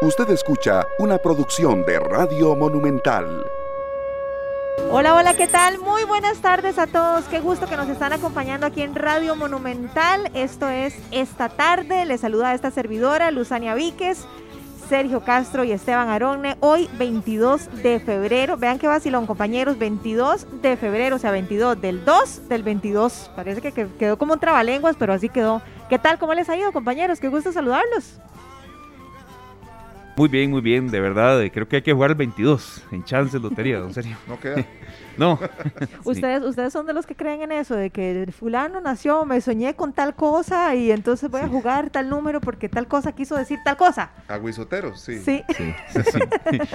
[0.00, 3.44] Usted escucha una producción de Radio Monumental.
[4.92, 5.80] Hola, hola, ¿qué tal?
[5.80, 7.24] Muy buenas tardes a todos.
[7.24, 10.30] Qué gusto que nos están acompañando aquí en Radio Monumental.
[10.34, 12.04] Esto es esta tarde.
[12.04, 14.24] Les saluda a esta servidora, Luzania Víquez.
[14.88, 16.56] Sergio Castro y Esteban Aronne.
[16.60, 18.56] Hoy 22 de febrero.
[18.56, 19.80] Vean qué vacilón, compañeros.
[19.80, 23.32] 22 de febrero, o sea, 22 del 2 del 22.
[23.34, 25.60] Parece que quedó como un trabalenguas, pero así quedó.
[25.88, 26.20] ¿Qué tal?
[26.20, 27.18] ¿Cómo les ha ido, compañeros?
[27.18, 28.20] Qué gusto saludarlos.
[30.18, 31.40] Muy bien, muy bien, de verdad.
[31.40, 34.16] Eh, creo que hay que jugar el 22 en chances lotería, en serio.
[34.26, 34.66] No queda.
[35.16, 35.38] no.
[36.04, 39.76] ustedes, ustedes son de los que creen en eso, de que fulano nació, me soñé
[39.76, 43.60] con tal cosa y entonces voy a jugar tal número porque tal cosa quiso decir
[43.64, 44.10] tal cosa.
[44.26, 45.20] Aguisoteros, sí.
[45.20, 45.44] Sí.
[45.56, 45.72] sí.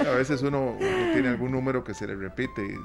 [0.08, 2.78] a veces uno, uno, tiene algún número que se le repite y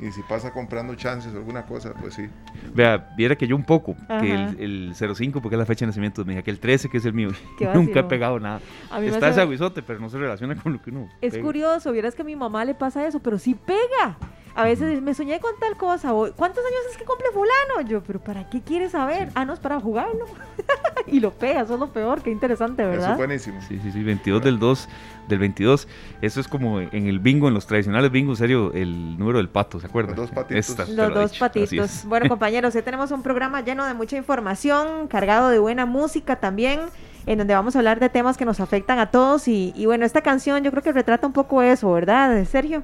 [0.00, 2.28] y si pasa comprando chances o alguna cosa, pues sí.
[2.74, 6.22] Vea, viera que yo un poco, que el, 05, porque es la fecha de nacimiento
[6.22, 7.28] de mi hija, que el 13, que es el mío,
[7.74, 8.60] nunca he pegado nada.
[9.02, 11.08] Está ese aguizote, pero no se relaciona con lo que uno.
[11.20, 14.16] Es curioso, vieras que a mi mamá le pasa eso, pero sí pega.
[14.54, 16.12] A veces me soñé con tal cosa.
[16.36, 17.88] ¿Cuántos años es que cumple fulano?
[17.88, 19.30] Yo, pero ¿para qué quieres saber?
[19.34, 20.26] Ah, no, es para jugarlo.
[21.06, 22.22] y lo pega, eso es lo peor.
[22.22, 23.04] Qué interesante, ¿verdad?
[23.04, 23.60] Eso es buenísimo.
[23.62, 24.02] Sí, sí, sí.
[24.02, 24.88] 22 del 2,
[25.28, 25.88] del 22.
[26.20, 29.78] Eso es como en el bingo, en los tradicionales bingos, serio, el número del pato,
[29.80, 30.16] ¿se acuerdan?
[30.16, 30.88] Los dos patitos.
[30.88, 32.04] los dos patitos.
[32.06, 36.80] Bueno, compañeros, hoy tenemos un programa lleno de mucha información, cargado de buena música también
[37.26, 40.06] en donde vamos a hablar de temas que nos afectan a todos y, y bueno,
[40.06, 42.82] esta canción yo creo que retrata un poco eso, ¿verdad, Sergio?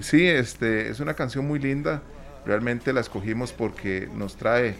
[0.00, 2.02] Sí, este, es una canción muy linda.
[2.44, 4.74] Realmente la escogimos porque nos trae,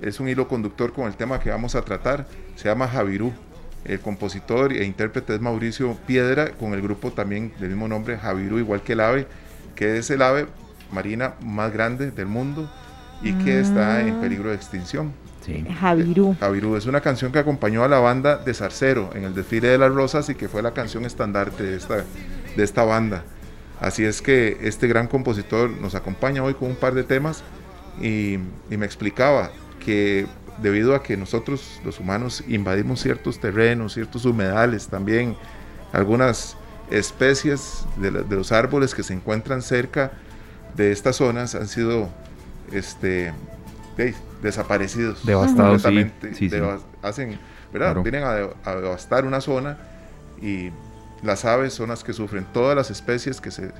[0.00, 2.26] es un hilo conductor con el tema que vamos a tratar.
[2.56, 3.32] Se llama Javirú.
[3.84, 8.58] El compositor e intérprete es Mauricio Piedra, con el grupo también del mismo nombre, Javirú,
[8.58, 9.26] igual que el ave,
[9.74, 10.46] que es el ave
[10.92, 12.70] marina más grande del mundo
[13.22, 14.20] y que está en mm.
[14.20, 15.12] peligro de extinción.
[15.44, 15.64] Sí.
[15.80, 16.36] Javirú.
[16.38, 19.78] Javirú es una canción que acompañó a la banda de Zarcero en el desfile de
[19.78, 22.04] las rosas y que fue la canción estandarte de esta,
[22.56, 23.24] de esta banda.
[23.80, 27.42] Así es que este gran compositor nos acompaña hoy con un par de temas
[28.00, 29.50] y, me explicaba
[29.84, 30.26] que
[30.58, 35.34] debido a que nosotros los humanos invadimos ciertos terrenos, ciertos humedales también,
[35.92, 36.56] algunas
[36.90, 40.12] especies de, los árboles que se encuentran cerca
[40.76, 42.10] de estas zonas han sido
[42.72, 43.32] este,
[44.42, 45.24] desaparecidos.
[45.24, 45.82] Devastados,
[46.34, 46.50] sí,
[47.00, 47.38] hacen,
[47.72, 47.96] ¿verdad?
[48.02, 49.78] Vienen a devastar una zona
[50.42, 50.70] y
[51.22, 52.46] las aves son las que sufren.
[52.52, 53.72] Todas las especies que se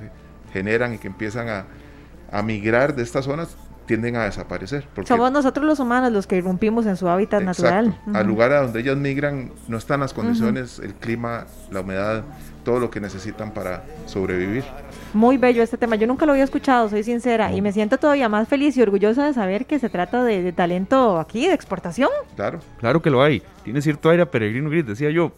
[0.53, 4.87] generan y que empiezan a, migrar de estas zonas tienden a desaparecer.
[5.05, 7.99] Somos nosotros los humanos los que irrumpimos en su hábitat natural.
[8.13, 12.23] Al lugar a donde ellas migran no están las condiciones, el clima, la humedad,
[12.63, 14.63] todo lo que necesitan para sobrevivir.
[15.13, 15.97] Muy bello este tema.
[15.97, 19.25] Yo nunca lo había escuchado, soy sincera, y me siento todavía más feliz y orgullosa
[19.25, 22.09] de saber que se trata de, talento aquí, de exportación.
[22.37, 22.59] Claro.
[22.79, 23.43] Claro que lo hay.
[23.65, 25.33] Tiene cierto aire a peregrino gris, decía yo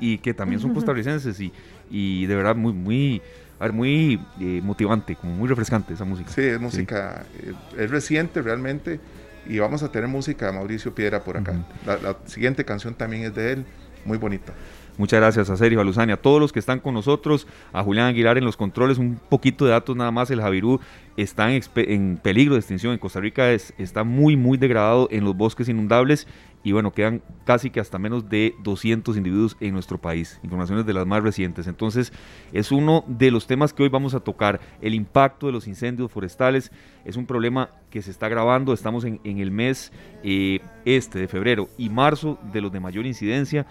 [0.00, 1.52] y, que también son costarricenses y,
[1.90, 3.22] y de verdad muy, muy,
[3.58, 6.30] a ver, muy eh, motivante, como muy refrescante esa música.
[6.30, 9.00] Sí, es música, eh, es reciente realmente
[9.46, 11.54] y vamos a tener música de Mauricio Piedra por acá.
[11.86, 13.64] la, siguiente canción también es de él,
[14.04, 14.52] muy bonita.
[14.96, 18.06] Muchas gracias a Sergio, a Luzania, a todos los que están con nosotros, a Julián
[18.06, 20.80] Aguilar en los controles, un poquito de datos nada más, el Javirú
[21.16, 25.36] está en, peligro de extinción en Costa Rica, es, está muy, muy degradado en los
[25.36, 26.28] bosques inundables
[26.64, 30.94] y bueno, quedan casi que hasta menos de 200 individuos en nuestro país, informaciones de
[30.94, 31.66] las más recientes.
[31.66, 32.12] Entonces,
[32.52, 36.10] es uno de los temas que hoy vamos a tocar, el impacto de los incendios
[36.10, 36.72] forestales,
[37.04, 39.92] es un problema que se está agravando, estamos en, el mes
[40.22, 43.66] eh, este de febrero y marzo de los de mayor incidencia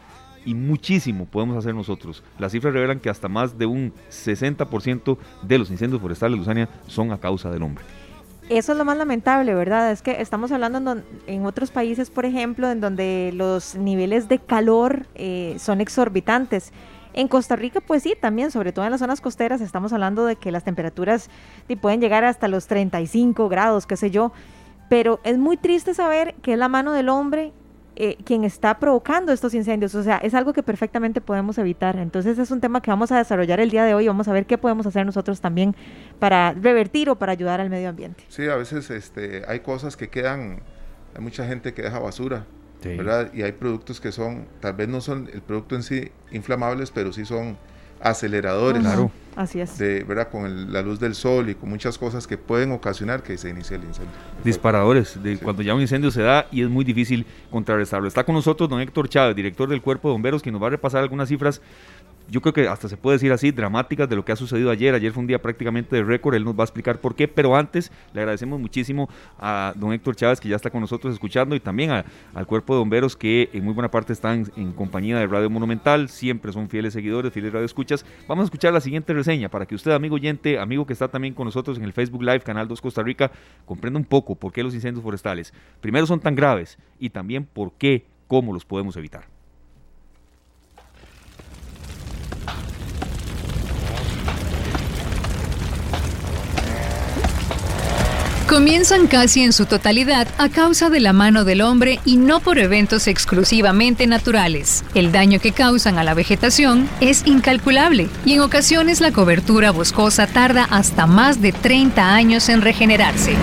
[0.46, 2.24] y muchísimo podemos hacer nosotros.
[2.38, 7.12] Las cifras revelan que hasta más de un 60% de los incendios forestales Luzania son
[7.12, 7.84] a causa del hombre.
[8.50, 9.92] Eso es lo más lamentable, ¿verdad?
[9.92, 15.06] Es que estamos hablando en, otros países, por ejemplo, en donde los niveles de calor
[15.16, 16.74] eh, son exorbitantes.
[17.14, 20.36] En Costa Rica, pues sí, también, sobre todo en las zonas costeras, estamos hablando de
[20.36, 21.30] que las temperaturas
[21.82, 24.34] pueden llegar hasta los 35 grados, qué sé yo.
[24.90, 27.54] Pero es muy triste saber que es la mano del hombre
[27.96, 29.96] eh, quien está provocando estos incendios.
[29.96, 31.98] O sea, es algo que perfectamente podemos evitar.
[31.98, 34.08] Entonces es un tema que vamos a desarrollar el día de hoy.
[34.08, 35.76] Vamos a ver qué podemos hacer nosotros también
[36.20, 38.24] para revertir o para ayudar al medio ambiente.
[38.30, 40.62] Sí, a veces este, hay cosas que quedan,
[41.16, 42.46] hay mucha gente que deja basura.
[42.84, 43.32] ¿verdad?
[43.34, 47.14] Y hay productos que son, tal vez no son el producto en sí inflamables, pero
[47.14, 47.58] sí son
[48.04, 48.82] aceleradores.
[48.82, 49.12] Claro.
[49.36, 49.78] Así es.
[49.80, 50.30] De, ¿verdad?
[50.30, 53.78] Con la luz del sol y con muchas cosas que pueden ocasionar que se inicie
[53.78, 54.14] el incendio.
[54.44, 58.08] Disparadores, de cuando ya un incendio se da y es muy difícil contrarrestarlo.
[58.08, 60.72] Está con nosotros don Héctor Chávez, director del Cuerpo de Bomberos, que nos va a
[60.72, 61.62] repasar algunas cifras
[62.34, 64.96] yo creo que hasta se puede decir así, dramáticas de lo que ha sucedido ayer.
[64.96, 67.56] Ayer fue un día prácticamente de récord, él nos va a explicar por qué, pero
[67.56, 69.08] antes le agradecemos muchísimo
[69.38, 72.80] a don Héctor Chávez que ya está con nosotros escuchando y también al cuerpo de
[72.80, 76.94] bomberos que en muy buena parte están en compañía de Radio Monumental, siempre son fieles
[76.94, 78.04] seguidores, fieles radioescuchas.
[78.28, 81.36] Vamos a escuchar la siguiente reseña para que usted, amigo oyente, amigo que está también
[81.36, 83.32] con nosotros en el Facebook Live, Canal 2 Costa Rica,
[83.68, 87.74] comprenda un poco por qué los incendios forestales primero son tan graves y también por
[87.74, 89.26] qué, cómo los podemos evitar.
[98.54, 102.60] Comienzan casi en su totalidad a causa de la mano del hombre y no por
[102.60, 104.84] eventos exclusivamente naturales.
[104.94, 110.28] El daño que causan a la vegetación es incalculable y en ocasiones la cobertura boscosa
[110.28, 113.34] tarda hasta más de 30 años en regenerarse.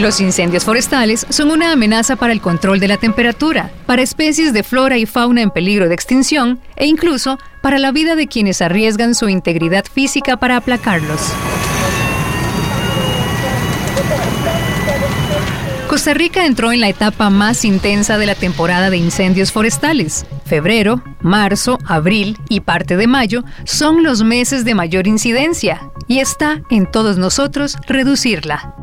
[0.00, 4.64] Los incendios forestales son una amenaza para el control de la temperatura, para especies de
[4.64, 9.14] flora y fauna en peligro de extinción e incluso para la vida de quienes arriesgan
[9.14, 11.20] su integridad física para aplacarlos.
[15.92, 20.24] Costa Rica entró en la etapa más intensa de la temporada de incendios forestales.
[20.46, 26.62] Febrero, marzo, abril y parte de mayo son los meses de mayor incidencia y está
[26.70, 28.74] en todos nosotros reducirla.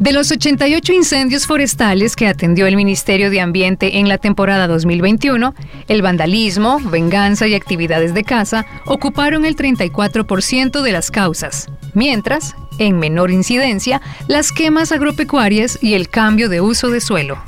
[0.00, 5.54] De los 88 incendios forestales que atendió el Ministerio de Ambiente en la temporada 2021,
[5.86, 12.98] el vandalismo, venganza y actividades de caza ocuparon el 34% de las causas, mientras, en
[12.98, 17.38] menor incidencia, las quemas agropecuarias y el cambio de uso de suelo.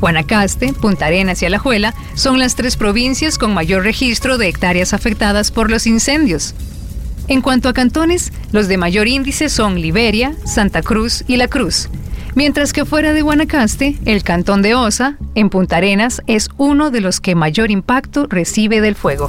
[0.00, 5.50] Guanacaste, Punta Arenas y Alajuela son las tres provincias con mayor registro de hectáreas afectadas
[5.50, 6.54] por los incendios.
[7.28, 11.88] En cuanto a cantones, los de mayor índice son Liberia, Santa Cruz y La Cruz,
[12.36, 17.00] mientras que fuera de Guanacaste, el cantón de Osa, en Punta Arenas, es uno de
[17.00, 19.28] los que mayor impacto recibe del fuego.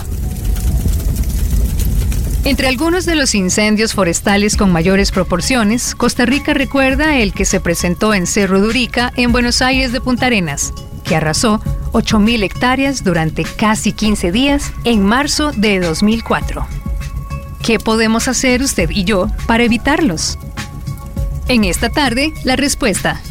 [2.43, 7.59] Entre algunos de los incendios forestales con mayores proporciones, Costa Rica recuerda el que se
[7.59, 10.73] presentó en Cerro Durica, en Buenos Aires de Punta Arenas,
[11.03, 11.59] que arrasó
[11.91, 16.65] 8.000 hectáreas durante casi 15 días en marzo de 2004.
[17.63, 20.39] ¿Qué podemos hacer usted y yo para evitarlos?
[21.49, 23.21] En esta tarde, la respuesta.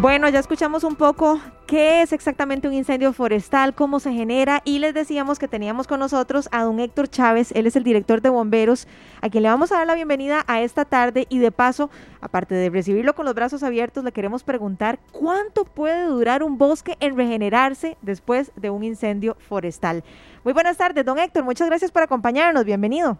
[0.00, 4.78] Bueno, ya escuchamos un poco qué es exactamente un incendio forestal, cómo se genera y
[4.78, 8.30] les decíamos que teníamos con nosotros a don Héctor Chávez, él es el director de
[8.30, 8.88] bomberos,
[9.20, 11.90] a quien le vamos a dar la bienvenida a esta tarde y de paso,
[12.22, 16.96] aparte de recibirlo con los brazos abiertos, le queremos preguntar cuánto puede durar un bosque
[17.00, 20.02] en regenerarse después de un incendio forestal.
[20.44, 23.18] Muy buenas tardes, don Héctor, muchas gracias por acompañarnos, bienvenido.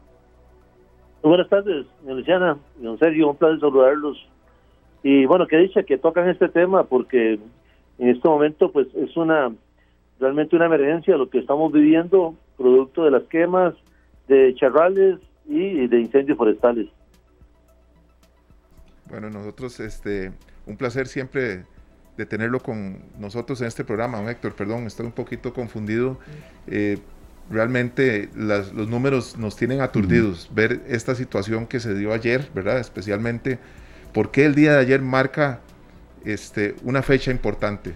[1.22, 2.56] Muy buenas tardes, Luciana.
[2.76, 4.16] Don Sergio, un placer saludarlos
[5.02, 7.38] y bueno, que dicha que tocan este tema porque
[7.98, 9.52] en este momento pues es una
[10.18, 13.74] realmente una emergencia lo que estamos viviendo producto de las quemas
[14.28, 15.18] de charrales
[15.48, 16.88] y de incendios forestales.
[19.08, 20.32] Bueno, nosotros este
[20.66, 21.64] un placer siempre
[22.16, 26.18] de tenerlo con nosotros en este programa, don Héctor, perdón, estoy un poquito confundido.
[26.66, 26.98] Eh,
[27.50, 30.50] realmente los números nos tienen aturdidos.
[30.54, 32.78] Ver esta situación que se dio ayer, ¿verdad?
[32.78, 33.58] Especialmente
[34.12, 35.60] ¿Por qué el día de ayer marca
[36.24, 37.92] este, una fecha importante?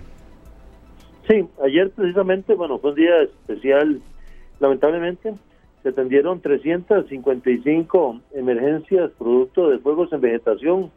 [1.28, 4.00] Sí, ayer precisamente, bueno, fue un día especial,
[4.60, 5.34] lamentablemente,
[5.82, 10.90] se atendieron 355 emergencias producto de fuegos en vegetación.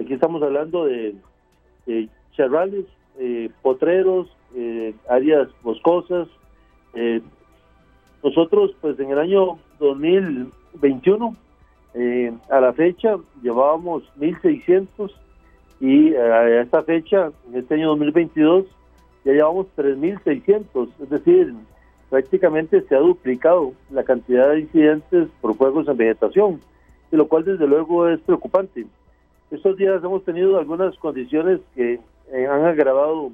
[0.00, 1.14] Aquí estamos hablando de,
[2.36, 2.84] charrales,
[3.18, 6.28] eh, potreros, eh, áreas boscosas.
[6.94, 7.20] Eh,
[8.22, 11.36] nosotros, pues en el año 2021,
[11.98, 15.10] eh, a la fecha llevábamos 1.600
[15.80, 18.66] y eh, a esta fecha, en este año 2022,
[19.24, 21.54] ya llevamos 3.600, es decir,
[22.10, 26.60] prácticamente se ha duplicado la cantidad de incidentes por fuegos en vegetación,
[27.10, 28.86] y lo cual desde luego es preocupante.
[29.50, 31.98] Estos días hemos tenido algunas condiciones que
[32.30, 33.32] eh, han agravado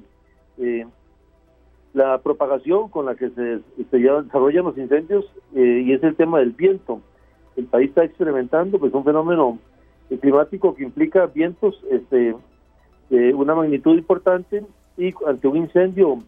[1.93, 6.51] la propagación con la que se, se desarrollan los incendios y es el tema del
[6.51, 7.01] viento
[7.55, 9.59] el país está experimentando pues un fenómeno
[10.21, 12.35] climático que implica vientos este
[13.09, 14.63] de una magnitud importante
[14.97, 16.19] y ante un incendio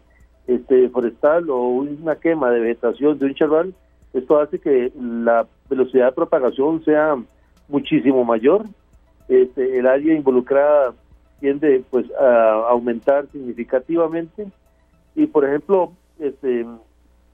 [0.46, 3.74] este forestal o una quema de vegetación de un charval
[4.16, 7.16] esto hace que la velocidad de propagación sea
[7.68, 8.64] muchísimo mayor.
[9.28, 10.94] Este el área involucrada
[11.38, 14.46] tiende pues a aumentar significativamente.
[15.14, 16.64] Y por ejemplo este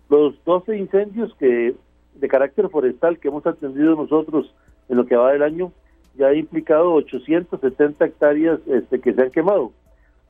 [0.09, 1.75] los 12 incendios que
[2.15, 4.55] de carácter forestal que hemos atendido nosotros
[4.89, 5.73] en lo que va del año
[6.15, 9.73] ya ha implicado 870 hectáreas este, que se han quemado.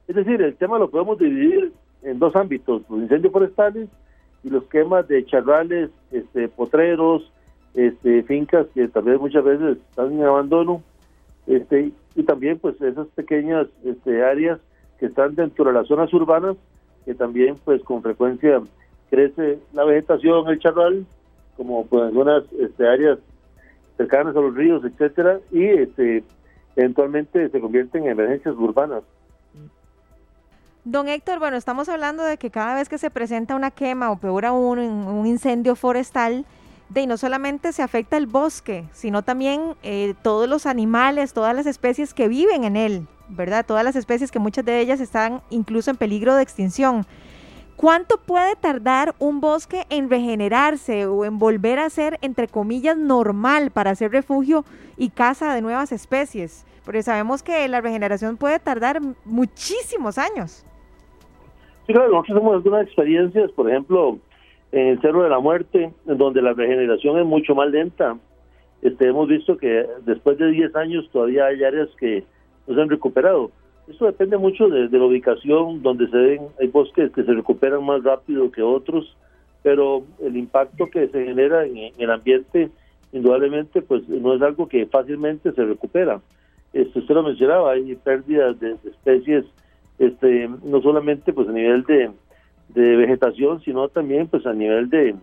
[0.06, 1.72] Es decir, el tema lo podemos dividir
[2.02, 3.88] en dos ámbitos, los incendios forestales
[4.44, 7.30] y los quemas de charrales, este, potreros,
[7.74, 10.82] este, fincas que también muchas veces están en abandono,
[11.46, 14.60] este, y también pues esas pequeñas este, áreas
[14.98, 16.56] que están dentro de las zonas urbanas,
[17.04, 18.60] que también pues con frecuencia
[19.10, 21.06] crece la vegetación, el charral,
[21.56, 23.18] como pues algunas este, áreas
[23.96, 26.24] cercanas a los ríos, etcétera, y este,
[26.76, 29.02] eventualmente se convierten en emergencias urbanas.
[30.84, 34.16] Don Héctor, bueno, estamos hablando de que cada vez que se presenta una quema o
[34.16, 36.44] peor aún un incendio forestal,
[36.92, 41.66] de no solamente se afecta el bosque, sino también eh, todos los animales, todas las
[41.66, 43.64] especies que viven en él, ¿verdad?
[43.64, 47.06] Todas las especies que muchas de ellas están incluso en peligro de extinción.
[47.82, 53.72] ¿Cuánto puede tardar un bosque en regenerarse o en volver a ser, entre comillas, normal
[53.72, 54.64] para ser refugio
[54.96, 56.64] y casa de nuevas especies?
[56.84, 60.64] Porque sabemos que la regeneración puede tardar muchísimos años.
[61.88, 64.16] Sí, claro, nosotros tenemos algunas experiencias, por ejemplo,
[64.70, 68.16] en el Cerro de la Muerte, donde la regeneración es mucho más lenta.
[68.80, 72.22] Este, hemos visto que después de 10 años todavía hay áreas que
[72.68, 73.50] no se han recuperado.
[73.88, 78.02] Eso depende mucho de, la ubicación donde se ven, hay bosques que se recuperan más
[78.04, 79.16] rápido que otros,
[79.62, 82.70] pero el impacto que se genera en, el ambiente,
[83.12, 86.20] indudablemente, pues no es algo que fácilmente se recupera.
[86.72, 89.44] Esto usted lo mencionaba, hay pérdidas de, especies,
[89.98, 92.10] este, no solamente pues a nivel de,
[92.68, 95.14] de vegetación, sino también pues a nivel de,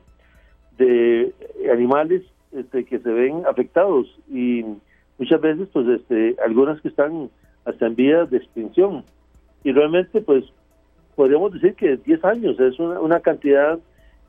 [0.77, 1.33] de
[1.71, 4.65] animales este, que se ven afectados y
[5.17, 7.29] muchas veces pues este algunas que están
[7.65, 9.03] hasta en vías de extinción
[9.63, 10.45] y realmente pues
[11.15, 13.79] podríamos decir que 10 años es una, una cantidad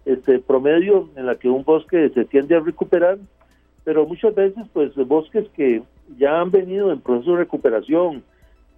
[0.04, 3.18] este promedio en la que un bosque se tiende a recuperar
[3.84, 5.82] pero muchas veces pues bosques que
[6.18, 8.22] ya han venido en proceso de recuperación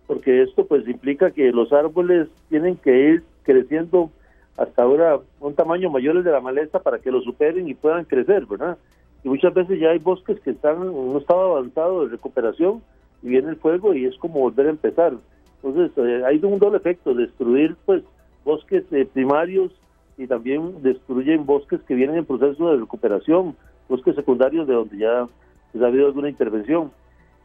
[0.07, 4.11] porque esto pues implica que los árboles tienen que ir creciendo
[4.57, 8.47] hasta ahora un tamaño mayor de la maleza para que lo superen y puedan crecer,
[8.47, 8.77] ¿verdad?
[9.25, 12.83] Y muchas veces ya hay bosques que están en un estado avanzado de recuperación
[13.23, 15.15] y viene el fuego y es como volver a empezar.
[15.63, 18.03] Entonces eh, hay un doble efecto, destruir pues
[18.45, 19.73] bosques eh, primarios
[20.19, 23.57] y también destruyen bosques que vienen en proceso de recuperación,
[23.89, 25.29] bosques secundarios de donde ya
[25.71, 26.91] pues, ha habido alguna intervención.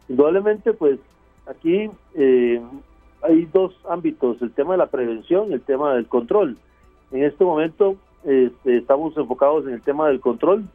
[0.09, 0.99] Indudablemente pues
[1.47, 2.61] aquí eh,
[3.21, 6.57] hay dos ámbitos, el tema de la prevención y el tema del control.
[7.11, 10.65] En este momento este, estamos enfocados en el tema del control.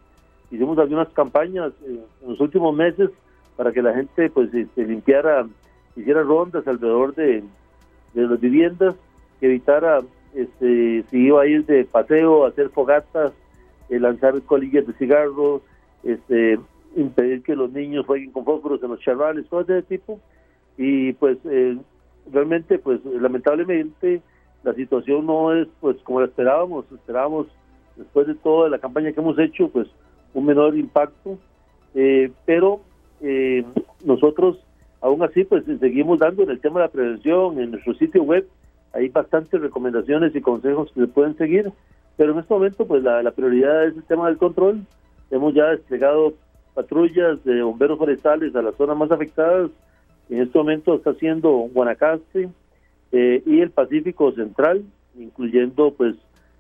[0.51, 3.11] Hicimos algunas campañas eh, en los últimos meses
[3.63, 5.47] para que la gente pues este, limpiara,
[5.95, 7.45] hiciera rondas alrededor de,
[8.13, 8.97] las viviendas,
[9.39, 10.01] que evitara
[10.35, 13.33] este, si iba a ir de paseo, hacer fogatas,
[13.89, 15.63] eh, lanzar colillas de cigarros,
[16.03, 16.59] este,
[16.97, 20.19] impedir que los niños jueguen con fósforos en los charrales, todo ese tipo.
[20.77, 21.79] Y pues eh,
[22.33, 24.23] realmente, pues lamentablemente,
[24.65, 27.47] la situación no es pues como la esperábamos, esperábamos
[27.95, 29.87] después de toda la campaña que hemos hecho pues
[30.35, 31.39] un menor impacto,
[31.95, 32.81] eh, pero
[33.23, 33.65] eh,
[34.05, 34.59] nosotros
[35.01, 38.47] aún así pues seguimos dando en el tema de la prevención, en nuestro sitio web
[38.93, 41.73] hay bastantes recomendaciones y consejos que se pueden seguir,
[42.17, 44.81] pero en este momento pues la, prioridad es el tema del control,
[45.31, 46.35] hemos ya desplegado
[46.75, 49.71] patrullas de bomberos forestales a las zonas más afectadas,
[50.31, 52.49] en este momento está haciendo Guanacaste,
[53.13, 54.83] eh, y el Pacífico Central,
[55.19, 56.17] incluyendo pues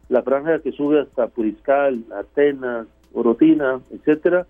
[0.09, 4.47] la franja que sube hasta Puriscal, Atenas, Orotina, etcétera,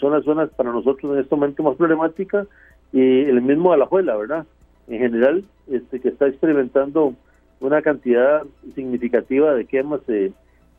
[0.00, 2.46] son las zonas para nosotros en este momento más problemáticas,
[2.92, 4.46] y el mismo Alajuela, ¿verdad?
[4.88, 7.14] En general, este que está experimentando
[7.60, 8.42] una cantidad
[8.74, 10.32] significativa de quemas de,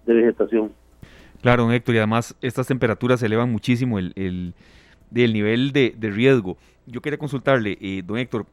[0.05, 0.71] vegetación.
[1.41, 4.53] Claro, don Héctor, y además estas temperaturas elevan muchísimo el, el,
[5.33, 6.57] nivel de, riesgo.
[6.87, 8.47] Yo quería consultarle, eh, don Héctor,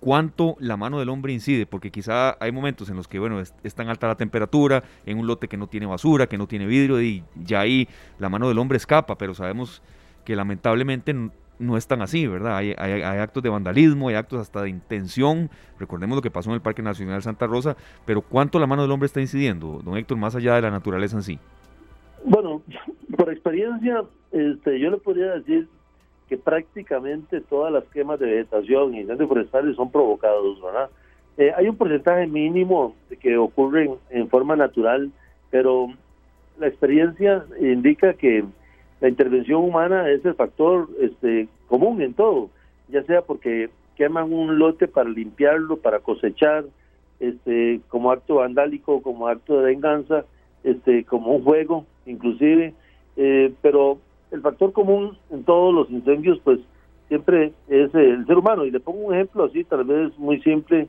[0.00, 3.74] cuánto la mano del hombre incide, porque quizá hay momentos en los que, bueno, es,
[3.74, 7.00] tan alta la temperatura, en un lote que no tiene basura, que no tiene vidrio,
[7.00, 7.88] y ya ahí
[8.18, 9.82] la mano del hombre escapa, pero sabemos
[10.24, 11.14] que lamentablemente
[11.58, 12.56] no es tan así, ¿verdad?
[12.56, 16.54] Hay, hay, actos de vandalismo, hay actos hasta de intención, recordemos lo que pasó en
[16.54, 20.18] el Parque Nacional Santa Rosa, pero ¿cuánto la mano del hombre está incidiendo, don Héctor,
[20.18, 21.38] más allá de la naturaleza en sí?
[22.24, 22.62] Bueno,
[23.16, 25.68] por experiencia, este, yo le podría decir
[26.28, 30.90] que prácticamente todas las quemas de vegetación y incendios forestales son provocados, ¿verdad?
[31.38, 35.10] Eh, hay un porcentaje mínimo que ocurre en, forma natural,
[35.50, 35.88] pero
[36.58, 38.44] la experiencia indica que
[39.00, 42.50] la intervención humana es el factor este, común en todo,
[42.88, 46.64] ya sea porque queman un lote para limpiarlo, para cosechar,
[47.20, 50.24] este, como acto vandálico, como acto de venganza,
[50.64, 52.74] este, como un juego, inclusive,
[53.20, 53.98] Eh, pero
[54.30, 56.60] el factor común en todos los incendios, pues
[57.08, 58.64] siempre es el ser humano.
[58.64, 60.88] Y le pongo un ejemplo así, tal vez muy simple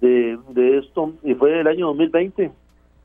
[0.00, 2.50] de, de esto, y fue el año 2020,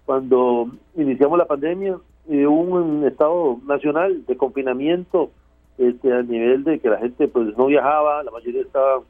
[0.05, 5.31] cuando iniciamos la pandemia y hubo un estado nacional de confinamiento
[5.77, 9.01] este, a nivel de que la gente pues no viajaba, la mayoría estaba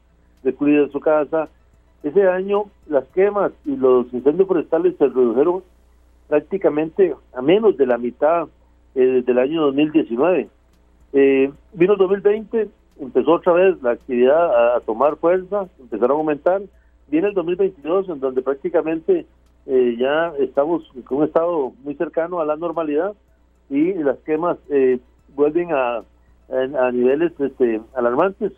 [0.42, 1.48] recluida en su casa.
[2.02, 5.62] Ese año las quemas y los incendios forestales se redujeron
[6.28, 8.48] prácticamente a menos de la mitad
[8.94, 10.48] eh, del año 2019.
[11.16, 12.68] Eh, vino el 2020,
[13.00, 16.60] empezó otra vez la actividad a, tomar fuerza, empezaron a aumentar.
[17.08, 19.24] Viene el 2022, en donde prácticamente
[19.66, 23.14] eh, ya estamos con un estado muy cercano a la normalidad
[23.70, 24.98] y las quemas eh,
[25.34, 26.02] vuelven a,
[26.92, 28.52] niveles este, alarmantes.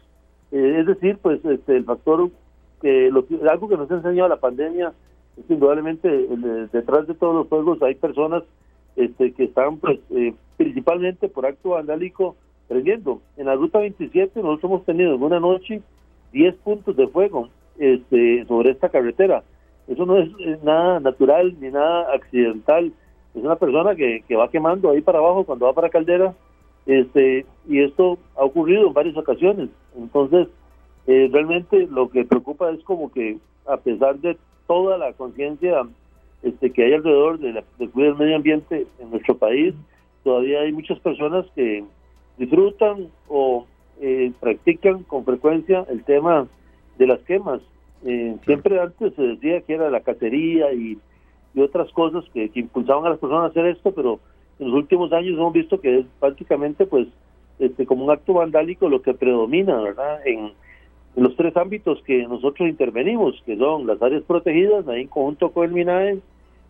[0.51, 2.31] es decir, pues este, el factor
[2.83, 4.93] que lo, algo que nos ha enseñado la pandemia
[5.37, 6.09] es indudablemente
[6.73, 8.43] detrás de todos los juegos hay personas
[8.97, 12.37] este, que están pues eh, principalmente por acto vandálico
[12.69, 13.21] prendiendo.
[13.37, 15.83] En la ruta 27 nosotros hemos tenido en una noche
[16.33, 17.49] 10 puntos de fuego
[17.79, 19.43] este, sobre esta carretera.
[19.87, 20.31] Eso no es,
[20.63, 22.93] nada natural ni nada accidental.
[23.35, 26.35] Es una persona que, que va quemando ahí para abajo cuando va para Caldera.
[26.87, 29.69] Este, y esto ha ocurrido en varias ocasiones.
[29.97, 30.49] Entonces,
[31.07, 34.37] eh, realmente lo que preocupa es como que a pesar de
[34.67, 35.83] toda la conciencia
[36.47, 39.75] este, que hay alrededor de del cuidado del medio ambiente en nuestro país,
[40.23, 41.85] todavía hay muchas personas que
[42.39, 43.67] disfrutan o
[44.01, 46.47] eh, practican con frecuencia el tema
[46.99, 47.61] de las quemas.
[48.05, 50.99] Eh, siempre antes se decía que era la cacería y,
[51.59, 54.21] otras cosas que, impulsaban a las personas a hacer esto, pero
[54.59, 57.09] en los últimos años hemos visto que es prácticamente pues
[57.59, 60.21] este como un acto vandálico lo que predomina, ¿verdad?
[60.27, 60.53] En,
[61.17, 65.51] en los tres ámbitos que nosotros intervenimos, que son las áreas protegidas, ahí en conjunto
[65.51, 66.21] con el MINAE,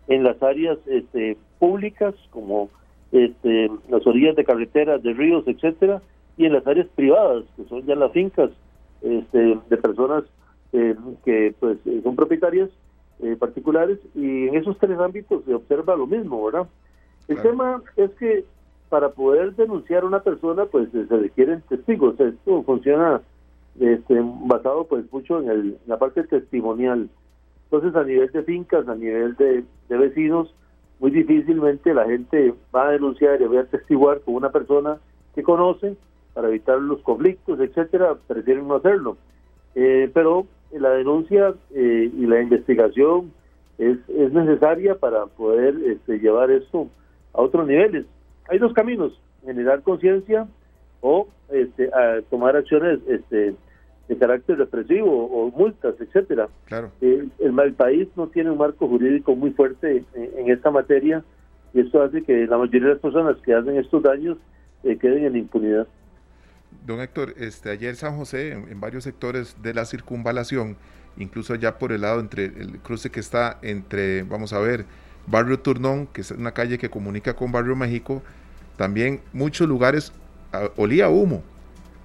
[0.07, 2.69] en las áreas este, públicas, como
[3.11, 6.01] este, las orillas de carreteras, de ríos, etcétera,
[6.37, 8.51] y en las áreas privadas, que son ya las fincas
[9.01, 10.23] este, de personas
[10.73, 10.95] eh,
[11.25, 12.69] que pues son propietarias
[13.23, 16.67] eh, particulares, y en esos tres ámbitos se observa lo mismo, ¿verdad?
[17.27, 18.45] El tema es que
[18.89, 23.21] para poder denunciar a una persona, pues se requieren testigos, esto funciona
[23.79, 24.15] este,
[24.45, 27.09] basado pues mucho en, el, la parte testimonial.
[27.69, 30.53] Entonces a nivel de fincas, a nivel de, vecinos,
[30.99, 34.97] muy difícilmente la gente va a denunciar y va a testiguar con una persona
[35.35, 35.97] que conoce
[36.33, 39.17] para evitar los conflictos, etcétera, prefieren no hacerlo.
[39.75, 43.31] Eh, pero la denuncia eh, y la investigación
[43.77, 46.87] es, es necesaria para poder este, llevar esto
[47.33, 48.05] a otros niveles.
[48.49, 50.47] Hay dos caminos, generar conciencia
[51.01, 51.89] o este,
[52.29, 53.55] tomar acciones este,
[54.07, 56.47] de carácter represivo o multas, etcétera.
[56.65, 56.91] Claro.
[57.01, 61.23] Eh, el, país no tiene un marco jurídico muy fuerte en, esta materia
[61.73, 64.37] y esto hace que la mayoría de las personas que hacen estos daños
[64.83, 65.87] eh, queden en impunidad.
[66.85, 70.77] Don Héctor, este, ayer San José, en, varios sectores de la circunvalación,
[71.17, 74.85] incluso allá por el lado entre el cruce que está entre, vamos a ver,
[75.25, 78.21] Barrio Turnón, que es una calle que comunica con Barrio México,
[78.77, 80.13] también muchos lugares
[80.53, 81.43] ah, olía humo,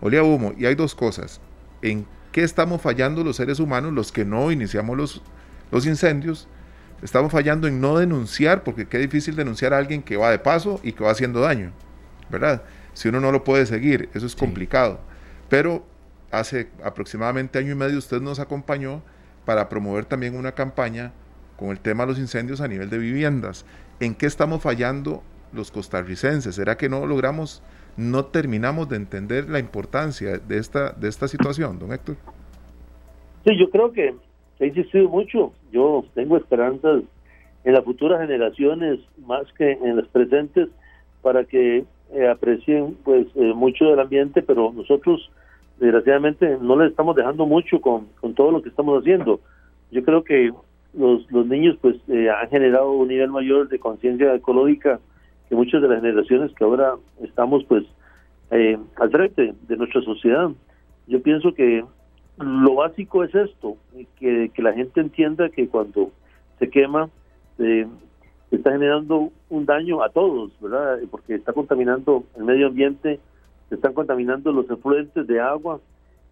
[0.01, 0.53] olía humo.
[0.59, 1.41] Y hay dos cosas
[1.83, 5.23] en qué estamos fallando los seres humanos, los que no iniciamos los,
[5.71, 6.49] los incendios.
[7.03, 10.81] Estamos fallando en no denunciar, porque qué difícil denunciar a alguien que va de paso
[10.83, 11.73] y que va haciendo daño,
[12.31, 12.62] ¿verdad?
[12.95, 15.01] Si uno no lo puede seguir, eso es complicado.
[15.49, 15.85] Pero
[16.31, 19.03] hace aproximadamente año y medio usted nos acompañó
[19.45, 21.12] para promover también una campaña
[21.57, 23.64] con el tema de los incendios a nivel de viviendas.
[24.01, 26.55] ¿En qué estamos fallando los costarricenses?
[26.55, 27.62] ¿Será que no logramos
[27.97, 32.17] no terminamos de entender la importancia de esta, de esta situación, don Héctor.
[33.45, 34.15] Sí, yo creo que
[34.61, 35.53] ha insistido mucho.
[35.73, 37.03] Yo tengo esperanzas
[37.65, 40.69] en las futuras generaciones más que en las presentes
[41.21, 45.31] para que eh, aprecien pues eh, mucho del ambiente, pero nosotros
[45.79, 49.41] desgraciadamente no le estamos dejando mucho con, con todo lo que estamos haciendo.
[49.91, 50.53] Yo creo que
[50.95, 55.01] los, los niños pues eh, han generado un nivel mayor de conciencia ecológica
[55.53, 57.85] que muchas de las generaciones que ahora estamos pues
[58.51, 60.49] eh, al frente de nuestra sociedad.
[61.07, 61.85] Yo pienso que
[62.38, 63.77] lo básico es esto,
[64.19, 66.11] que, que la gente entienda que cuando
[66.59, 67.11] se quema
[67.59, 67.87] eh,
[68.51, 71.01] está generando un daño a todos, ¿verdad?
[71.11, 73.21] Porque está contaminando el medio ambiente,
[73.69, 75.81] se están contaminando los efluentes de agua,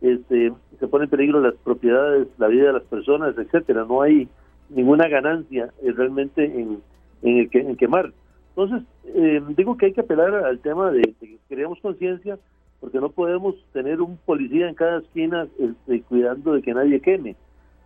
[0.01, 3.85] este, se pone en peligro las propiedades, la vida de las personas, etcétera.
[3.87, 4.31] No hay
[4.71, 6.79] ninguna ganancia eh, realmente en,
[7.21, 8.15] en, el que, en quemar.
[8.51, 8.83] Entonces,
[9.15, 12.39] eh, digo que hay que apelar al tema de, que creamos conciencia,
[12.81, 17.37] porque no podemos tener un policía en cada esquina este, cuidando de que nadie queme.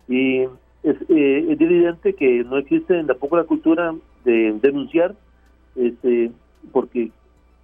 [0.07, 0.41] Y
[0.83, 5.15] es, eh, es evidente que no existe tampoco la cultura de denunciar,
[5.75, 6.31] este,
[6.71, 7.11] porque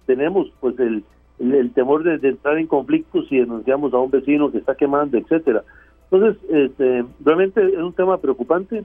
[0.06, 1.04] tenemos pues el,
[1.38, 5.64] el, temor de, entrar en conflictos si denunciamos a un vecino que está quemando, etcétera.
[6.10, 8.84] Entonces, este, realmente es un tema preocupante.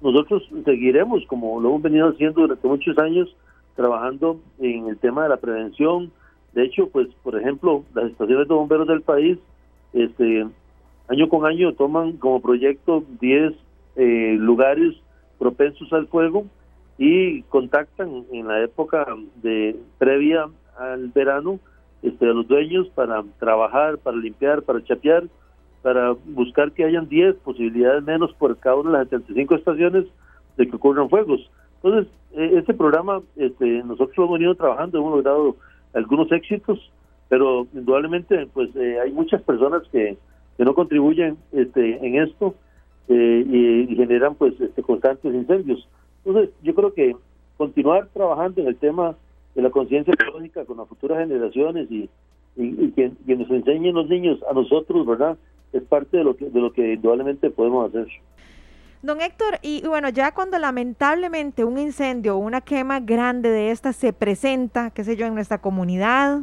[0.00, 3.34] Nosotros seguiremos, como lo hemos venido haciendo durante muchos años,
[3.78, 6.10] trabajando en el tema de la prevención.
[6.52, 9.38] De hecho, pues, por ejemplo, las estaciones de bomberos del país,
[9.92, 10.44] este,
[11.06, 13.54] año con año toman como proyecto 10
[13.94, 14.96] eh, lugares
[15.38, 16.44] propensos al fuego
[16.98, 21.60] y contactan en la época de previa al verano
[22.02, 25.22] este, a los dueños para trabajar, para limpiar, para chapear,
[25.82, 30.04] para buscar que hayan 10 posibilidades menos por cada una de las 75 estaciones
[30.56, 31.48] de que ocurran fuegos.
[31.82, 35.56] Entonces, e, este programa este, nosotros hemos venido trabajando, hemos logrado
[35.94, 36.90] algunos éxitos,
[37.28, 40.16] pero indudablemente pues eh, hay muchas personas que,
[40.56, 42.54] que no contribuyen este, en esto
[43.08, 45.88] eh, y, generan pues este, constantes incendios.
[46.24, 47.16] Entonces, yo creo que
[47.56, 49.16] continuar trabajando en el tema
[49.54, 52.08] de la conciencia ecológica con las futuras generaciones y,
[52.56, 55.38] que, nos enseñen los niños a nosotros, ¿verdad?
[55.72, 58.08] Es parte de lo que, de lo que indudablemente podemos hacer.
[59.02, 63.92] Don Héctor, y bueno, ya cuando lamentablemente un incendio o una quema grande de esta
[63.92, 66.40] se presenta, qué sé yo, en nuestra comunidad,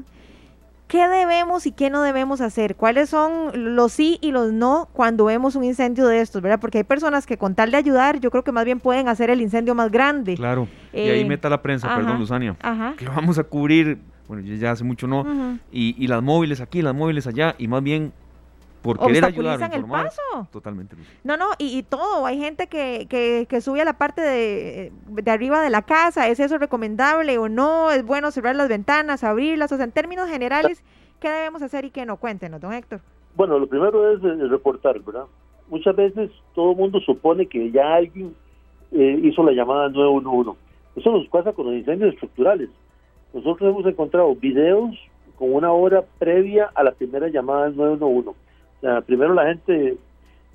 [0.87, 2.75] ¿Qué debemos y qué no debemos hacer?
[2.75, 6.59] ¿Cuáles son los sí y los no cuando vemos un incendio de estos, verdad?
[6.59, 9.31] Porque hay personas que con tal de ayudar, yo creo que más bien pueden hacer
[9.31, 10.35] el incendio más grande.
[10.35, 10.67] Claro.
[10.93, 12.55] y ahí eh, meta la prensa, perdón, Luzania.
[12.61, 12.93] Ajá.
[12.97, 16.93] Que vamos a cubrir, bueno, ya hace mucho no, y, y las móviles aquí, las
[16.93, 18.13] móviles allá, y más bien
[18.85, 19.73] por querer ayudar.
[19.73, 20.21] el paso.
[20.51, 20.95] Totalmente.
[21.23, 22.25] No, no, y, todo.
[22.27, 26.27] Hay gente que, que, que, sube a la parte de, de, arriba de la casa.
[26.27, 27.89] ¿Es eso recomendable o no?
[27.91, 29.71] ¿Es bueno cerrar las ventanas, abrirlas?
[29.71, 30.83] O sea, en términos generales,
[31.19, 32.17] ¿qué debemos hacer y qué no?
[32.17, 33.01] Cuéntenos, don Héctor.
[33.35, 35.25] Bueno, lo primero es eh, reportar, ¿verdad?
[35.67, 38.35] Muchas veces todo el mundo supone que ya alguien
[38.91, 40.59] eh, hizo la llamada 911.
[40.95, 42.69] Eso nos pasa con los incendios estructurales.
[43.33, 44.95] Nosotros hemos encontrado videos
[45.37, 48.44] con una hora previa a la primera llamada 911
[49.05, 49.97] primero la gente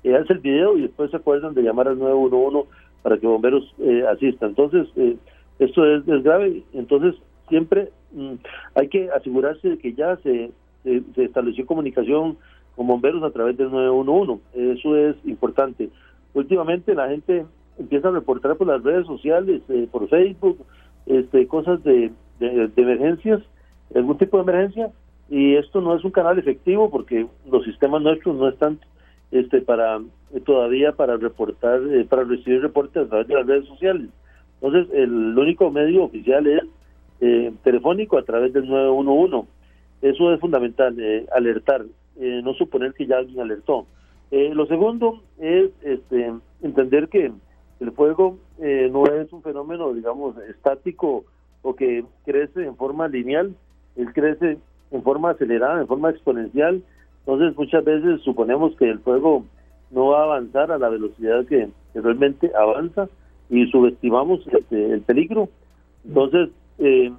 [0.03, 2.67] eh, hace el video y después se acuerdan de llamar al 911
[3.03, 4.49] para que bomberos eh, asistan.
[4.49, 5.15] Entonces, eh,
[5.59, 6.63] esto es, grave.
[6.73, 7.15] Entonces,
[7.49, 8.33] siempre mm,
[8.75, 10.51] hay que asegurarse de que ya se,
[10.83, 12.37] se, estableció comunicación
[12.75, 14.41] con bomberos a través del 911.
[14.53, 15.89] Eso es importante.
[16.33, 17.45] Últimamente la gente
[17.77, 20.57] empieza a reportar por las redes sociales, por Facebook,
[21.05, 23.41] este, cosas de, de emergencias,
[23.93, 24.91] algún tipo de emergencia,
[25.31, 28.79] y esto no es un canal efectivo porque los sistemas nuestros no están
[29.31, 30.01] este para
[30.45, 34.09] todavía para reportar eh, para recibir reportes a través de las redes sociales.
[34.61, 36.63] Entonces el, único medio oficial es
[37.21, 39.47] eh, telefónico a través del 911
[40.01, 41.85] eso es fundamental eh, alertar
[42.43, 43.87] no suponer que ya alguien alertó.
[44.29, 47.31] Lo segundo es este entender que
[47.79, 51.23] el fuego no es un fenómeno digamos estático
[51.63, 53.55] o que crece en forma lineal.
[53.95, 54.59] Él crece
[54.91, 56.83] en forma acelerada, en forma exponencial.
[57.19, 59.45] Entonces muchas veces suponemos que el fuego
[59.91, 63.09] no va a avanzar a la velocidad que, realmente avanza
[63.49, 65.49] y subestimamos este, el peligro.
[66.07, 66.49] Entonces
[66.79, 67.11] eh,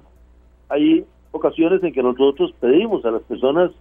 [0.69, 3.71] hay ocasiones en que nosotros pedimos a las personas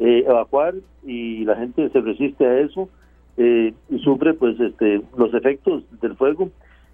[0.00, 0.74] eh, evacuar
[1.06, 2.88] y la gente se resiste a eso
[3.36, 6.50] eh, y sufre pues este los efectos del fuego,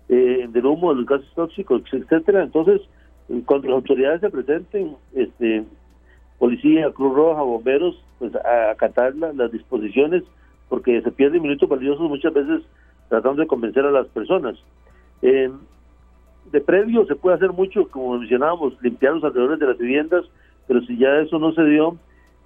[0.09, 2.43] del humo, de los gases tóxicos, etcétera.
[2.43, 2.83] Entonces
[3.47, 5.65] cuando las autoridades se presenten, este
[6.39, 10.23] policía, Cruz Roja, bomberos, pues a acatar las disposiciones,
[10.69, 12.63] porque se pierden minutos valiosos muchas veces
[13.09, 14.57] tratando de convencer a las personas.
[15.23, 20.25] de previo se puede hacer mucho, como mencionábamos, limpiar los alrededores de las viviendas,
[20.67, 21.97] pero si ya eso no se dio,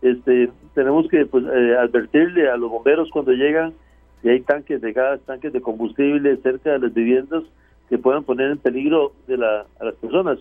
[0.03, 3.75] este, tenemos que pues, eh, advertirle a los bomberos cuando llegan
[4.23, 7.43] si hay tanques de gas, tanques de combustible cerca de las viviendas
[7.89, 10.39] que puedan poner en peligro de la, a las personas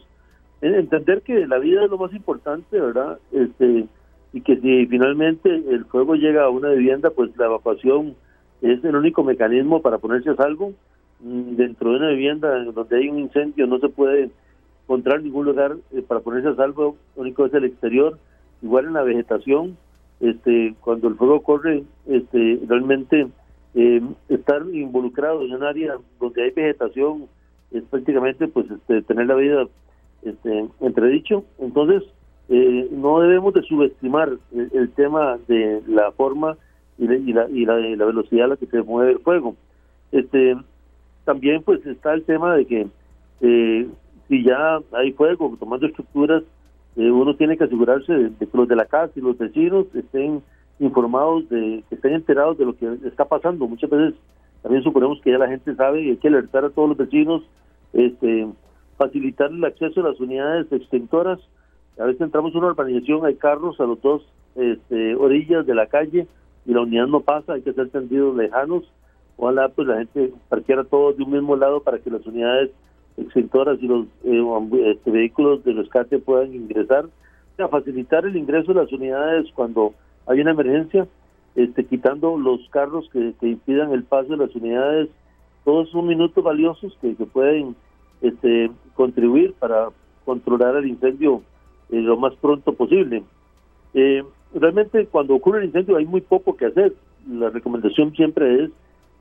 [0.61, 3.19] entender que la vida es lo más importante, ¿verdad?
[3.31, 3.87] Este,
[4.33, 8.15] y que si finalmente el fuego llega a una vivienda, pues la evacuación
[8.61, 10.73] es el único mecanismo para ponerse a salvo.
[11.21, 14.29] Mm, dentro de una vivienda donde hay un incendio no se puede
[14.83, 18.17] encontrar ningún lugar eh, para ponerse a salvo, lo único es el exterior.
[18.61, 19.77] Igual en la vegetación,
[20.19, 23.27] este, cuando el fuego corre, este, realmente
[23.75, 27.27] eh, estar involucrado en un área donde hay vegetación
[27.71, 29.67] es prácticamente pues este, tener la vida
[30.23, 31.43] este, entredicho.
[31.59, 32.03] Entonces,
[32.49, 36.57] eh, no debemos de subestimar el, tema de la forma
[36.97, 39.55] y, la, y, la, la, velocidad a la que se mueve el fuego.
[40.11, 40.57] Este,
[41.25, 42.87] también pues está el tema de que
[43.41, 43.87] eh,
[44.27, 46.43] si ya hay fuego tomando estructuras,
[46.95, 50.41] eh, uno tiene que asegurarse de, que los de la casa y los vecinos estén
[50.79, 53.67] informados, de que estén enterados de lo que está pasando.
[53.67, 54.15] Muchas veces
[54.63, 57.43] también suponemos que ya la gente sabe y hay que alertar a todos los vecinos
[57.93, 58.47] este
[58.99, 61.39] facilitar el acceso a las unidades extintoras
[61.99, 64.23] a veces entramos en una urbanización, hay carros a los dos
[64.55, 66.27] este, orillas de la calle
[66.65, 68.85] y la unidad no pasa, hay que hacer tendidos lejanos.
[69.35, 72.71] Ojalá pues la gente parqueara todos de un mismo lado para que las unidades
[73.17, 77.05] extintoras y los eh, este, vehículos de rescate puedan ingresar.
[77.05, 79.93] O sea, facilitar el ingreso de las unidades cuando
[80.25, 81.05] hay una emergencia,
[81.55, 85.09] este, quitando los carros que, impidan el paso de las unidades.
[85.65, 87.75] Todos son minutos valiosos que, que pueden
[88.21, 89.89] este, contribuir para
[90.25, 91.41] controlar el incendio
[91.89, 93.23] eh, lo más pronto posible.
[93.93, 96.93] Eh, realmente cuando ocurre el incendio hay muy poco que hacer.
[97.27, 98.71] La recomendación siempre es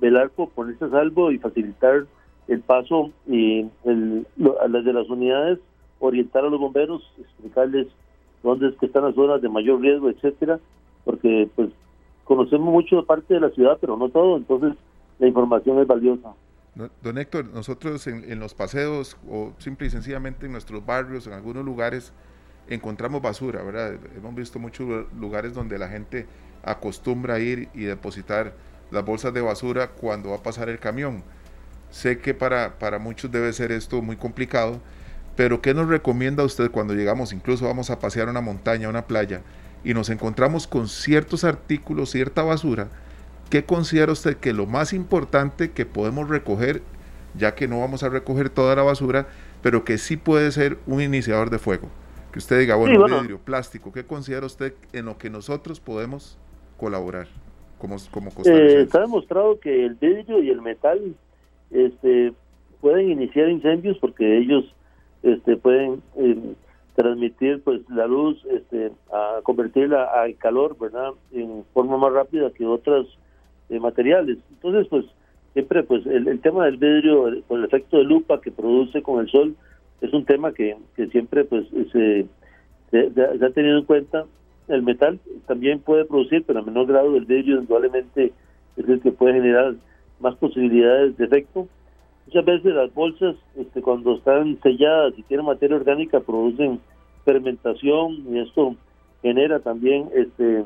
[0.01, 2.07] velar por ponerse a salvo y facilitar
[2.47, 4.27] el paso y el,
[4.63, 5.59] a las de las unidades,
[5.99, 7.89] orientar a los bomberos, explicarles
[8.43, 10.59] dónde es que están las zonas de mayor riesgo, etcétera,
[11.05, 11.71] porque pues
[12.25, 14.75] conocemos mucho parte de la ciudad, pero no todo, entonces
[15.19, 16.35] la información es valiosa.
[17.03, 21.65] Don Héctor, nosotros en, los paseos o simple y sencillamente en nuestros barrios, en algunos
[21.65, 22.13] lugares,
[22.69, 23.99] encontramos basura, ¿verdad?
[24.17, 26.27] Hemos visto muchos lugares donde la gente
[26.63, 28.55] acostumbra ir y depositar
[28.93, 31.25] las bolsas de basura cuando va a pasar el camión.
[31.91, 34.81] Sé que para, para muchos debe ser esto muy complicado,
[35.35, 38.91] pero ¿qué nos recomienda usted cuando llegamos, incluso vamos a pasear a una montaña, a
[38.91, 39.41] una playa,
[39.83, 42.89] y nos encontramos con ciertos artículos, cierta basura?
[43.51, 46.83] ¿Qué considera usted que lo más importante que podemos recoger,
[47.35, 49.29] ya que no vamos a recoger toda la basura,
[49.63, 51.89] pero que sí puede ser un iniciador de fuego?
[52.33, 56.39] Que usted diga, bueno, vidrio, plástico, ¿qué considera usted en lo que nosotros podemos
[56.77, 57.27] colaborar
[57.79, 61.15] como, como eh, Está demostrado que el vidrio y el metal
[61.71, 62.33] este,
[62.81, 64.65] pueden iniciar incendios porque ellos
[65.23, 66.55] este, pueden eh,
[66.97, 71.13] transmitir pues la luz, este, a convertirla al calor, ¿verdad?
[71.33, 73.19] En forma más rápida que otros
[73.69, 74.39] eh, materiales.
[74.51, 75.05] Entonces, pues
[75.53, 79.21] siempre pues el, el tema del vidrio, con el efecto de lupa que produce con
[79.21, 79.55] el sol,
[80.01, 82.27] es un tema que, que siempre pues se,
[82.91, 84.25] se, ha tenido en cuenta.
[84.69, 88.33] El metal también puede producir, pero a menor grado el vidrio indudablemente
[88.77, 89.75] es el que puede generar
[90.21, 91.67] más posibilidades de efecto.
[92.27, 96.79] Muchas veces las bolsas, este, cuando están selladas y tienen materia orgánica, producen
[97.25, 98.77] fermentación y esto
[99.23, 100.65] genera también este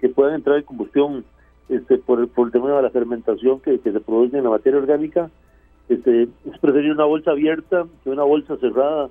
[0.00, 1.24] que puedan entrar en combustión
[1.68, 5.30] este por, por el tema de la fermentación que, se produce en la materia orgánica
[5.88, 9.10] este, es preferir una bolsa abierta que una bolsa cerrada,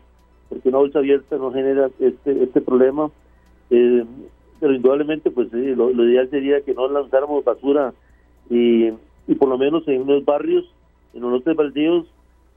[0.50, 3.12] porque una bolsa abierta no genera este, este problema.
[3.70, 4.06] Eh,
[4.60, 7.94] pero indudablemente, pues lo, ideal sería que no lanzáramos basura
[8.50, 8.88] y,
[9.28, 10.66] y por lo menos en los barrios,
[11.13, 12.06] en los lotes baldíos,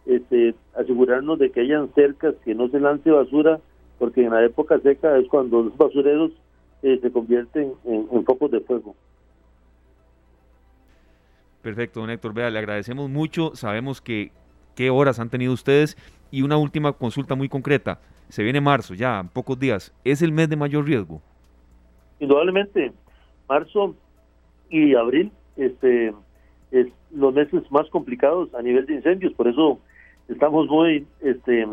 [0.07, 3.59] este, asegurarnos de que hayan cercas, que no se lance basura,
[3.99, 6.31] porque en la época seca es cuando los basureros
[6.83, 8.95] eh, se convierten en, en focos de fuego.
[11.67, 12.33] Perfecto, don Héctor.
[12.33, 13.57] Vea, le agradecemos mucho.
[13.57, 14.31] Sabemos que
[14.77, 15.97] qué horas han tenido ustedes.
[16.31, 17.99] Y una última consulta muy concreta.
[18.29, 19.93] Se viene marzo, ya, pocos días.
[20.05, 21.21] ¿Es el mes de mayor riesgo?
[22.21, 22.93] Indudablemente.
[23.49, 23.97] Marzo
[24.71, 26.15] y abril este,
[26.71, 29.33] es los meses más complicados a nivel de incendios.
[29.33, 29.81] Por eso
[30.29, 31.67] estamos muy este,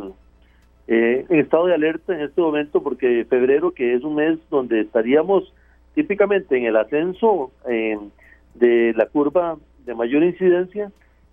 [0.88, 4.82] eh, en estado de alerta en este momento, porque febrero, que es un mes donde
[4.82, 5.54] estaríamos
[5.94, 8.00] típicamente en el ascenso eh,
[8.56, 10.92] de la curva de mayor incidencia,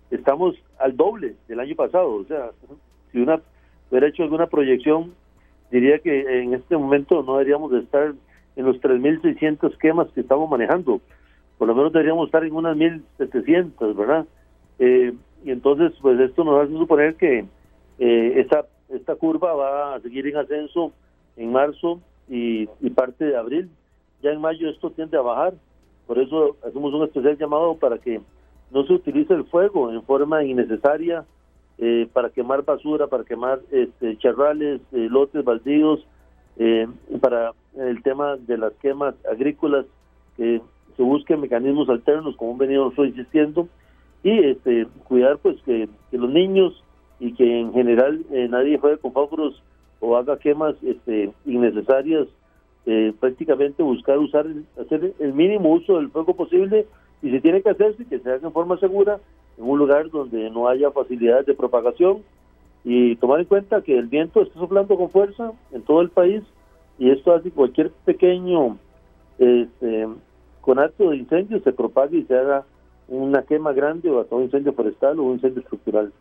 [0.09, 2.15] estamos al doble del año pasado.
[2.15, 2.51] O sea,
[3.11, 3.41] si una
[3.89, 5.13] hubiera hecho alguna proyección,
[5.71, 8.13] diría que en este momento no deberíamos de estar
[8.55, 11.01] en los 3.600 quemas que estamos manejando.
[11.57, 14.25] Por lo menos deberíamos estar en unas 1.700, ¿verdad?
[14.79, 17.45] Eh, y entonces, pues esto nos hace suponer que
[17.99, 20.91] eh, esta, esta curva va a seguir en ascenso
[21.37, 23.69] en marzo y, y parte de abril.
[24.21, 25.53] Ya en mayo esto tiende a bajar.
[26.07, 28.21] Por eso hacemos un especial llamado para que
[28.73, 31.25] no se utilice el fuego en forma innecesaria
[31.77, 36.05] eh, para quemar basura, para quemar este, charrales, eh, lotes baldíos,
[36.57, 36.87] eh,
[37.19, 39.85] para el tema de las quemas agrícolas,
[40.37, 40.61] que
[40.95, 43.67] se busquen mecanismos alternos, como estoy insistiendo,
[44.23, 46.83] y este, cuidar pues que, los niños
[47.19, 49.61] y que en general nadie juegue con fósforos
[49.99, 52.27] o haga quemas este, innecesarias,
[53.19, 54.45] prácticamente buscar usar,
[54.79, 56.85] hacer el mínimo uso del fuego posible
[57.21, 59.19] y si tiene que hacerse, que se haga en forma segura,
[59.57, 62.23] en un lugar donde no haya facilidades de propagación
[62.83, 66.43] y tomar en cuenta que el viento está soplando con fuerza en todo el país
[66.97, 68.77] y esto hace que cualquier pequeño
[69.37, 70.07] este,
[70.77, 72.63] acto de incendio se propague y se haga
[73.07, 76.11] una quema grande o hasta un incendio forestal o un incendio estructural.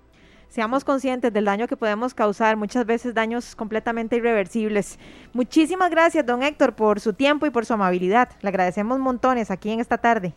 [0.49, 4.99] Seamos conscientes del daño que podemos causar, muchas veces daños completamente irreversibles.
[5.33, 8.31] Muchísimas gracias, don Héctor, por su tiempo y por su amabilidad.
[8.43, 10.35] Le agradecemos montones aquí en esta tarde.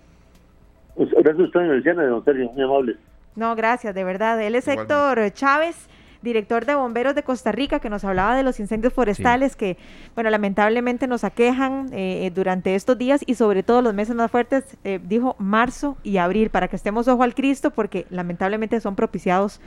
[0.95, 2.97] Pues, gracias a usted, de muy amable.
[3.35, 4.41] No, gracias, de verdad.
[4.41, 5.89] Él es Héctor Chávez
[6.23, 9.77] director de bomberos de Costa Rica, que nos hablaba de los incendios forestales que,
[10.15, 14.77] bueno, lamentablemente nos aquejan eh, durante estos días y sobre todo los meses más fuertes,
[14.83, 19.59] eh, dijo marzo y abril, para que estemos ojo al Cristo, porque lamentablemente son propiciados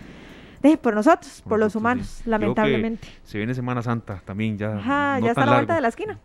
[0.83, 3.07] por nosotros, por, los humanos, lamentablemente.
[3.23, 4.79] Se viene Semana Santa también, ya.
[4.79, 6.19] Ajá, ya está a la vuelta de la esquina.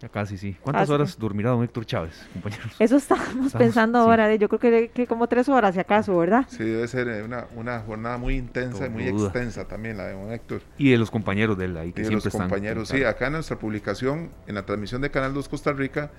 [0.00, 0.54] Ya casi, sí.
[0.60, 2.76] ¿Cuántas horas dormirá don Héctor Chávez, compañeros?
[2.78, 6.44] Eso estábamos pensando ahora, yo creo que, que, como tres horas, si acaso, ¿verdad?
[6.48, 10.12] Sí, debe ser eh, una, una jornada muy intensa y muy extensa también la de
[10.12, 10.60] don Héctor.
[10.76, 13.04] Y de los compañeros de él ahí, que y de los compañeros, sí.
[13.04, 16.10] Acá en nuestra publicación, en la transmisión de Canal 2 Costa Rica,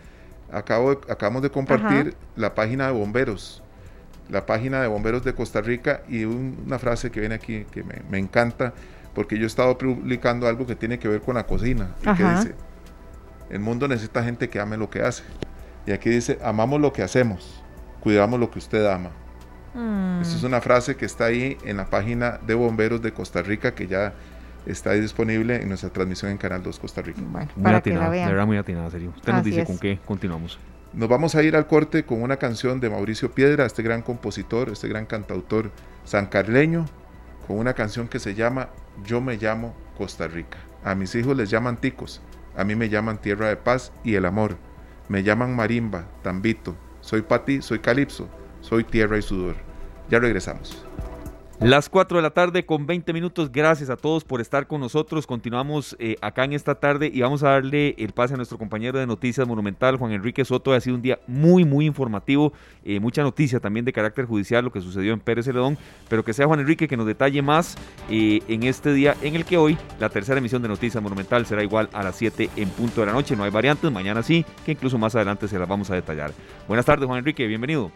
[0.51, 3.61] acabo acabamos de compartir la página de bomberos,
[4.29, 8.01] la página de bomberos de Costa Rica y una frase que viene aquí que me,
[8.09, 8.73] me, encanta,
[9.13, 12.23] porque yo he estado publicando algo que tiene que ver con la cocina, y que
[12.23, 12.66] dice
[13.49, 15.23] el mundo necesita gente que ame lo que hace.
[15.85, 17.63] Y aquí dice, amamos lo que hacemos,
[18.01, 19.11] cuidamos lo que usted ama.
[19.73, 20.21] Mm.
[20.21, 23.73] Esa es una frase que está ahí en la página de bomberos de Costa Rica
[23.73, 24.13] que ya
[24.65, 27.21] está disponible en nuestra transmisión en Canal 2 Costa Rica.
[27.23, 29.13] Bueno, muy atinada, de verdad muy atinada, serio.
[29.15, 30.59] Usted nos dice con qué continuamos.
[30.93, 34.69] Nos vamos a ir al corte con una canción de Mauricio Piedra, este gran compositor,
[34.69, 35.71] este gran cantautor
[36.05, 36.85] sancarleño,
[37.45, 38.69] con una canción que se llama
[39.05, 40.57] Yo me llamo Costa Rica.
[40.83, 42.21] A mis hijos les llaman ticos,
[42.57, 44.57] a mí me llaman Tierra de Paz y el Amor.
[45.07, 46.75] Me llaman Marimba, Tambito.
[47.01, 48.27] Soy Pati, soy Calipso.
[48.61, 49.55] Soy Tierra y Sudor.
[50.09, 50.86] Ya regresamos.
[51.59, 53.51] Las 4 de la tarde con 20 minutos.
[53.51, 55.25] Gracias a todos por estar con nosotros.
[55.25, 58.99] Continuamos eh, acá en esta tarde y vamos a darle el pase a nuestro compañero
[58.99, 60.71] de Noticias Monumental, Juan Enrique Soto.
[60.71, 62.53] Ha sido un día muy, muy informativo.
[62.85, 65.79] Eh, mucha noticia también de carácter judicial, lo que sucedió en Pérez Celedón.
[66.09, 67.75] Pero que sea Juan Enrique que nos detalle más
[68.07, 71.63] eh, en este día en el que hoy la tercera emisión de Noticias Monumental será
[71.63, 73.35] igual a las 7 en punto de la noche.
[73.35, 73.91] No hay variantes.
[73.91, 76.33] Mañana sí, que incluso más adelante se las vamos a detallar.
[76.67, 77.47] Buenas tardes, Juan Enrique.
[77.47, 77.91] Bienvenido.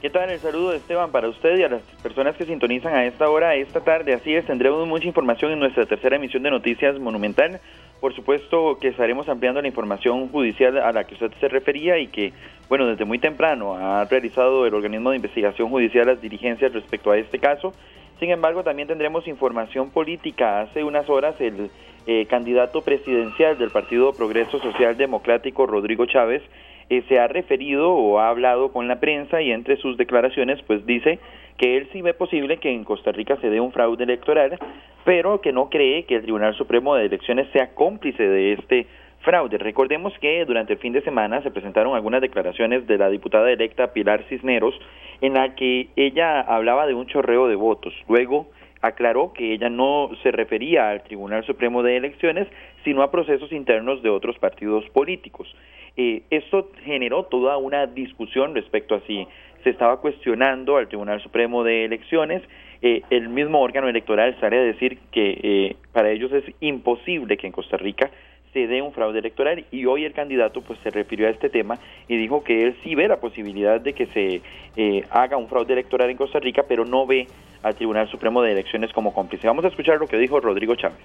[0.00, 0.30] ¿Qué tal?
[0.30, 3.54] El saludo de Esteban para usted y a las personas que sintonizan a esta hora,
[3.54, 4.14] esta tarde.
[4.14, 7.60] Así es, tendremos mucha información en nuestra tercera emisión de Noticias Monumental.
[8.00, 12.06] Por supuesto que estaremos ampliando la información judicial a la que usted se refería y
[12.06, 12.32] que,
[12.70, 17.18] bueno, desde muy temprano ha realizado el organismo de investigación judicial las diligencias respecto a
[17.18, 17.74] este caso.
[18.20, 20.62] Sin embargo, también tendremos información política.
[20.62, 21.70] Hace unas horas el
[22.06, 26.42] eh, candidato presidencial del Partido Progreso Social Democrático, Rodrigo Chávez,
[26.90, 30.84] eh, se ha referido o ha hablado con la prensa y entre sus declaraciones pues
[30.84, 31.20] dice
[31.56, 34.58] que él sí ve posible que en Costa Rica se dé un fraude electoral,
[35.04, 38.86] pero que no cree que el Tribunal Supremo de Elecciones sea cómplice de este
[39.20, 39.58] fraude.
[39.58, 43.92] Recordemos que durante el fin de semana se presentaron algunas declaraciones de la diputada electa
[43.92, 44.74] Pilar Cisneros
[45.20, 47.94] en la que ella hablaba de un chorreo de votos.
[48.08, 48.48] Luego
[48.80, 52.48] aclaró que ella no se refería al Tribunal Supremo de Elecciones,
[52.84, 55.54] sino a procesos internos de otros partidos políticos.
[55.96, 59.26] Eh, esto generó toda una discusión respecto a si
[59.64, 62.42] se estaba cuestionando al Tribunal Supremo de Elecciones.
[62.82, 67.46] Eh, el mismo órgano electoral sale a decir que eh, para ellos es imposible que
[67.46, 68.10] en Costa Rica
[68.52, 71.78] se dé un fraude electoral y hoy el candidato pues se refirió a este tema
[72.08, 74.42] y dijo que él sí ve la posibilidad de que se
[74.76, 77.28] eh, haga un fraude electoral en Costa Rica, pero no ve
[77.62, 79.46] al Tribunal Supremo de Elecciones como cómplice.
[79.46, 80.98] Vamos a escuchar lo que dijo Rodrigo Chávez.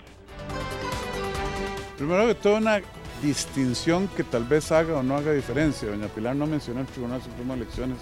[1.98, 2.82] Primero que todo, una
[3.22, 5.90] distinción que tal vez haga o no haga diferencia.
[5.90, 7.98] Doña Pilar no mencionó el Tribunal Supremo de Elecciones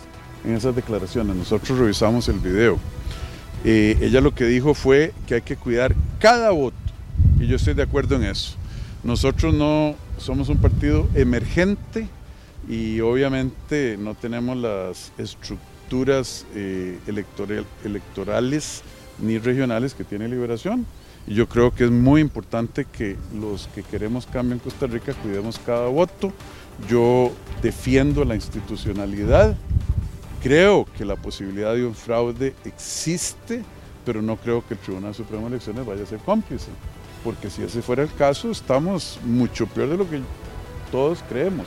[0.45, 1.35] en esas declaraciones.
[1.35, 2.77] Nosotros revisamos el video.
[3.65, 6.75] Eh, ella lo que dijo fue que hay que cuidar cada voto.
[7.39, 8.57] Y yo estoy de acuerdo en eso.
[9.03, 12.07] Nosotros no somos un partido emergente
[12.69, 16.97] y obviamente no tenemos las estructuras eh,
[17.83, 18.81] electorales
[19.19, 20.85] ni regionales que tiene Liberación.
[21.27, 25.59] Yo creo que es muy importante que los que queremos cambio en Costa Rica cuidemos
[25.65, 26.31] cada voto.
[26.89, 29.55] Yo defiendo la institucionalidad.
[30.41, 33.63] Creo que la posibilidad de un fraude existe,
[34.05, 36.67] pero no creo que el Tribunal Supremo de Elecciones vaya a ser cómplice.
[37.23, 40.21] Porque si ese fuera el caso, estamos mucho peor de lo que
[40.91, 41.65] todos creemos.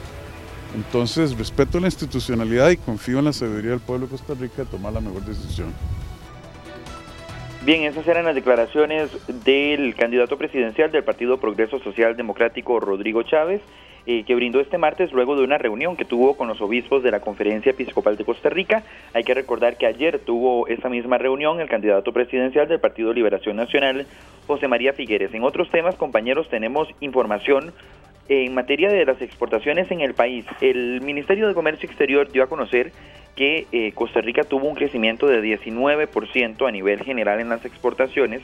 [0.74, 4.66] Entonces, respeto la institucionalidad y confío en la sabiduría del pueblo de Costa Rica de
[4.66, 5.72] tomar la mejor decisión.
[7.64, 9.10] Bien, esas eran las declaraciones
[9.44, 13.60] del candidato presidencial del Partido Progreso Social Democrático, Rodrigo Chávez,
[14.06, 17.10] eh, que brindó este martes luego de una reunión que tuvo con los obispos de
[17.10, 18.84] la Conferencia Episcopal de Costa Rica.
[19.12, 23.56] Hay que recordar que ayer tuvo esa misma reunión el candidato presidencial del Partido Liberación
[23.56, 24.06] Nacional,
[24.46, 25.34] José María Figueres.
[25.34, 27.72] En otros temas, compañeros, tenemos información
[28.28, 30.44] en materia de las exportaciones en el país.
[30.60, 32.92] El Ministerio de Comercio Exterior dio a conocer
[33.34, 38.40] que eh, Costa Rica tuvo un crecimiento de 19% a nivel general en las exportaciones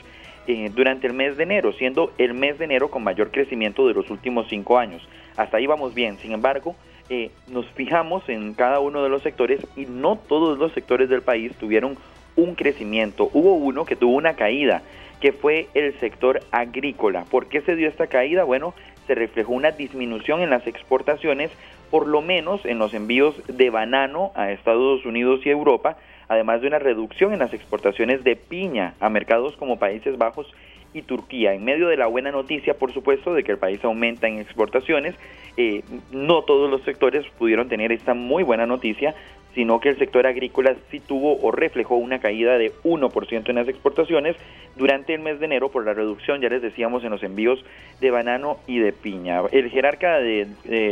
[0.46, 3.94] eh, durante el mes de enero, siendo el mes de enero con mayor crecimiento de
[3.94, 5.06] los últimos cinco años.
[5.36, 6.18] Hasta ahí vamos bien.
[6.18, 6.76] Sin embargo,
[7.08, 11.22] eh, nos fijamos en cada uno de los sectores y no todos los sectores del
[11.22, 11.96] país tuvieron
[12.36, 13.30] un crecimiento.
[13.32, 14.82] Hubo uno que tuvo una caída
[15.20, 17.24] que fue el sector agrícola.
[17.30, 18.42] ¿Por qué se dio esta caída?
[18.42, 18.74] Bueno,
[19.06, 21.50] se reflejó una disminución en las exportaciones,
[21.90, 25.96] por lo menos en los envíos de banano a Estados Unidos y Europa,
[26.32, 30.50] además de una reducción en las exportaciones de piña a mercados como Países Bajos
[30.94, 31.52] y Turquía.
[31.52, 35.14] En medio de la buena noticia, por supuesto, de que el país aumenta en exportaciones,
[35.58, 39.14] eh, no todos los sectores pudieron tener esta muy buena noticia,
[39.54, 43.68] sino que el sector agrícola sí tuvo o reflejó una caída de 1% en las
[43.68, 44.36] exportaciones
[44.76, 47.62] durante el mes de enero por la reducción, ya les decíamos, en los envíos
[48.00, 49.42] de banano y de piña.
[49.52, 50.48] El jerarca del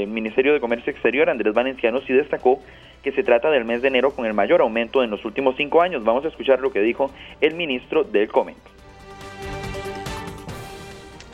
[0.07, 2.61] Ministerio de Comercio Exterior, Andrés Valenciano, sí destacó
[3.03, 5.81] que se trata del mes de enero con el mayor aumento en los últimos cinco
[5.81, 6.05] años.
[6.05, 8.57] Vamos a escuchar lo que dijo el ministro del Comen.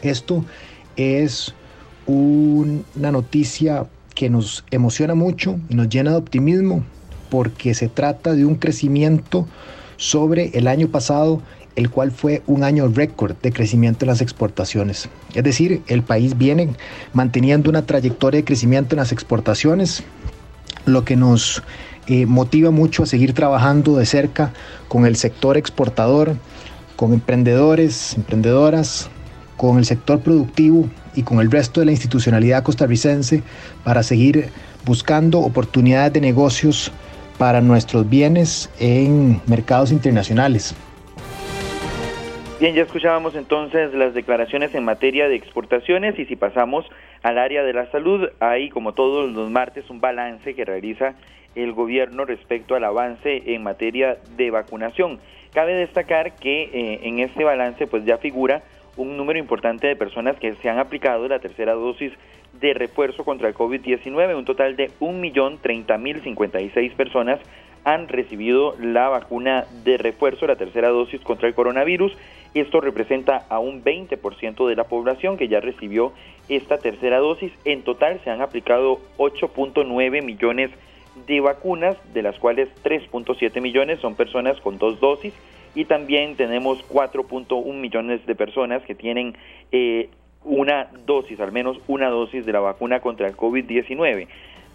[0.02, 0.44] Esto
[0.96, 1.54] es
[2.06, 6.84] una noticia que nos emociona mucho nos llena de optimismo
[7.28, 9.46] porque se trata de un crecimiento
[9.96, 11.40] sobre el año pasado,
[11.74, 15.08] el cual fue un año récord de crecimiento en las exportaciones.
[15.34, 16.70] Es decir, el país viene
[17.12, 20.02] manteniendo una trayectoria de crecimiento en las exportaciones,
[20.86, 21.62] lo que nos
[22.06, 24.52] eh, motiva mucho a seguir trabajando de cerca
[24.88, 26.36] con el sector exportador,
[26.94, 29.10] con emprendedores, emprendedoras,
[29.56, 33.42] con el sector productivo y con el resto de la institucionalidad costarricense
[33.84, 34.50] para seguir
[34.84, 36.92] buscando oportunidades de negocios
[37.36, 40.74] para nuestros bienes en mercados internacionales.
[42.58, 46.86] Bien, ya escuchábamos entonces las declaraciones en materia de exportaciones y si pasamos
[47.22, 51.14] al área de la salud, hay como todos los martes un balance que realiza
[51.54, 55.20] el gobierno respecto al avance en materia de vacunación.
[55.52, 58.62] Cabe destacar que eh, en este balance pues ya figura
[58.96, 62.12] un número importante de personas que se han aplicado la tercera dosis
[62.60, 64.36] de refuerzo contra el COVID-19.
[64.36, 67.40] Un total de 1.030.056 personas
[67.84, 72.16] han recibido la vacuna de refuerzo, la tercera dosis contra el coronavirus.
[72.52, 76.12] Esto representa a un 20% de la población que ya recibió
[76.48, 77.52] esta tercera dosis.
[77.64, 80.70] En total se han aplicado 8.9 millones
[81.26, 85.32] de vacunas, de las cuales 3.7 millones son personas con dos dosis
[85.76, 89.36] y también tenemos 4.1 millones de personas que tienen
[89.70, 90.08] eh,
[90.46, 94.28] una dosis, al menos una dosis de la vacuna contra el COVID-19.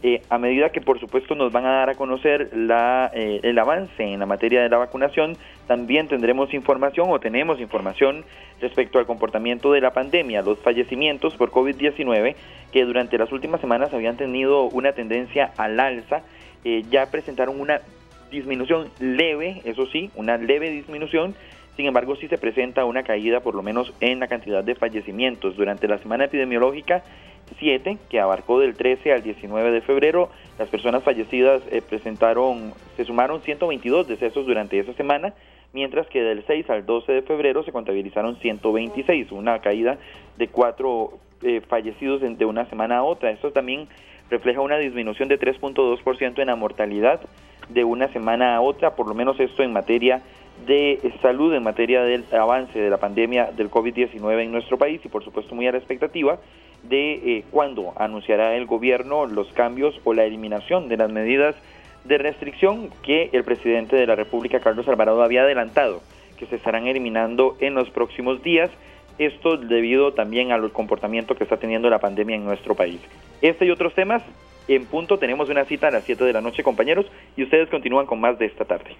[0.03, 3.57] Eh, a medida que por supuesto nos van a dar a conocer la, eh, el
[3.59, 8.26] avance en la materia de la vacunación, también tendremos información o tenemos información
[8.59, 12.36] respecto al comportamiento de la pandemia, los fallecimientos por COVID-19
[12.72, 16.24] que durante las últimas semanas habían tenido una tendencia al alza,
[16.89, 17.82] ya presentaron una
[18.32, 21.36] disminución leve, eso sí, una leve disminución,
[21.82, 25.57] sin embargo sí se presenta una caída por lo menos en la cantidad de fallecimientos.
[25.57, 27.03] Durante la semana epidemiológica
[27.57, 30.29] 7, que abarcó del 13 al 19 de febrero,
[30.59, 35.34] las personas fallecidas eh, presentaron, se sumaron 122 decesos durante esa semana,
[35.73, 39.97] mientras que del 6 al 12 de febrero se contabilizaron 126, una caída
[40.38, 43.32] de cuatro eh, fallecidos de una semana a otra.
[43.32, 43.88] Esto también
[44.29, 47.21] refleja una disminución de 3.2% en la mortalidad
[47.69, 50.21] de una semana a otra, por lo menos esto en materia
[50.66, 55.09] de salud, en materia del avance de la pandemia del COVID-19 en nuestro país y
[55.09, 56.39] por supuesto muy a la expectativa
[56.84, 61.55] de eh, cuándo anunciará el gobierno los cambios o la eliminación de las medidas
[62.03, 66.01] de restricción que el presidente de la República, Carlos Alvarado, había adelantado,
[66.38, 68.72] que se estarán eliminando en los próximos días.
[69.20, 72.99] Esto debido también al comportamiento que está teniendo la pandemia en nuestro país.
[73.41, 74.24] Este y otros temas
[74.68, 77.05] en punto tenemos una cita a las 7 de la noche, compañeros,
[77.36, 78.95] y ustedes continúan con más de esta tarde.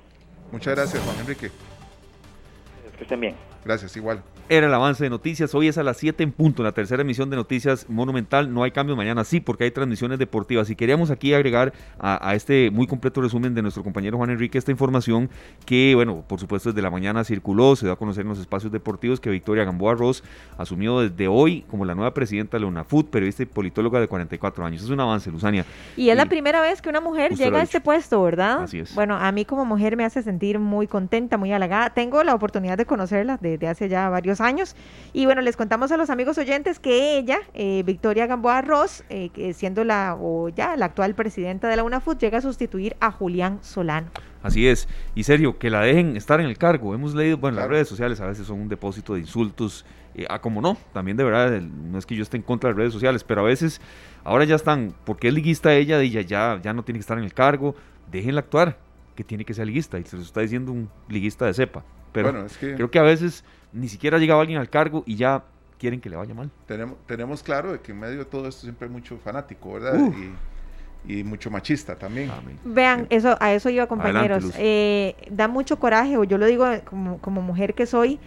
[0.52, 1.52] Muchas gracias, Juan Enrique.
[3.02, 3.34] Que estén bien.
[3.66, 4.22] Gracias, igual.
[4.48, 5.56] Era el avance de noticias.
[5.56, 8.54] Hoy es a las 7 en punto, la tercera emisión de Noticias Monumental.
[8.54, 10.70] No hay cambios mañana, sí, porque hay transmisiones deportivas.
[10.70, 14.72] Y queríamos aquí agregar a, este muy completo resumen de nuestro compañero Juan Enrique esta
[14.72, 15.30] información
[15.66, 18.72] que, bueno, por supuesto desde la mañana circuló, se dio a conocer en los espacios
[18.72, 20.24] deportivos que Victoria Gamboa Ross
[20.58, 24.66] asumió desde hoy como la nueva presidenta de la UNAFUT, periodista y politóloga de 44
[24.66, 24.84] años.
[24.84, 25.66] Es un avance, Luzania.
[25.96, 28.64] Y es la primera vez que una mujer llega a este puesto, ¿verdad?
[28.64, 28.94] Así es.
[28.94, 31.92] Bueno, a mí como mujer me hace sentir muy contenta, muy halagada.
[31.92, 34.76] Tengo la oportunidad de conocerla desde hace ya varios años.
[35.14, 39.30] Y bueno, les contamos a los amigos oyentes que ella, eh, Victoria Gamboa Ross, eh,
[39.30, 43.10] que siendo la o ya la actual presidenta de la UNAFUT, llega a sustituir a
[43.10, 44.10] Julián Solano.
[44.44, 44.90] Así es.
[45.16, 46.94] Y serio, que la dejen estar en el cargo.
[46.94, 49.86] Hemos leído, bueno, las redes sociales a veces son un depósito de insultos.
[50.14, 52.74] Eh, ah, como no, también de verdad, no es que yo esté en contra de
[52.74, 53.80] las redes sociales, pero a veces
[54.26, 57.24] ahora ya están, porque es liguista ella, ella ya, ya no tiene que estar en
[57.24, 57.74] el cargo,
[58.12, 58.78] déjenla actuar,
[59.16, 61.86] que tiene que ser liguista, y se lo está diciendo un liguista de cepa.
[62.12, 62.76] Pero bueno, es que...
[62.76, 63.44] creo que a veces
[63.74, 65.44] ni siquiera ha llegado alguien al cargo y ya
[65.80, 66.52] quieren que le vaya mal.
[66.68, 70.00] Tenemos, tenemos claro de que en medio de todo esto siempre hay mucho fanático, ¿verdad?
[71.08, 72.30] Y, mucho machista también.
[72.64, 74.54] Vean, eso, a eso iba compañeros.
[74.60, 78.20] Eh, da mucho coraje, o yo lo digo como, como mujer que soy,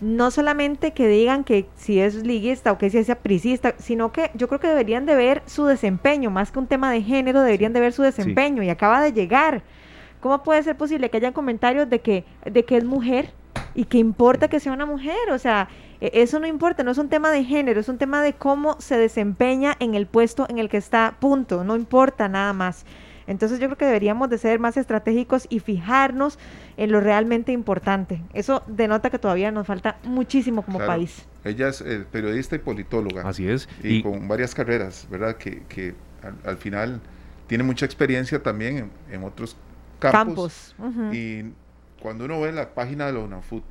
[0.00, 4.30] no solamente que digan que si es liguista o que si es apricista, sino que
[4.34, 7.72] yo creo que deberían de ver su desempeño, más que un tema de género, deberían
[7.72, 9.62] de ver su desempeño y acaba de llegar.
[10.20, 13.30] ¿Cómo puede ser posible que haya comentarios de que, de que es mujer
[13.74, 15.30] y que importa que sea una mujer?
[15.32, 15.68] O sea,
[16.00, 18.80] e, eso no importa, no es un tema de género, es un tema de cómo
[18.80, 22.84] se desempeña en el puesto en el que está, punto, no importa nada más.
[23.30, 26.36] Entonces yo creo que deberíamos de ser más estratégicos y fijarnos
[26.76, 28.20] en lo realmente importante.
[28.34, 31.26] Eso denota que todavía nos falta muchísimo como país.
[31.44, 33.22] Ella es eh, periodista y politóloga.
[33.22, 33.68] Así es.
[33.84, 35.36] Y, con varias carreras, ¿verdad?
[35.36, 35.94] Que, que
[36.44, 37.00] al, final
[37.46, 39.56] tiene mucha experiencia también en, otros
[40.00, 40.74] campos.
[41.12, 41.44] Y
[42.00, 43.62] cuando uno ve la página de la UNAFUT,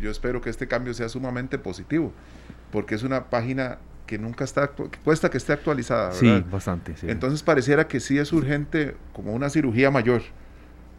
[0.00, 2.12] yo espero que este cambio sea sumamente positivo,
[2.70, 6.12] porque es una página que nunca está, que cuesta que esté actualizada.
[6.12, 6.94] Sí, bastante.
[7.02, 10.22] Entonces pareciera que sí es urgente como una cirugía mayor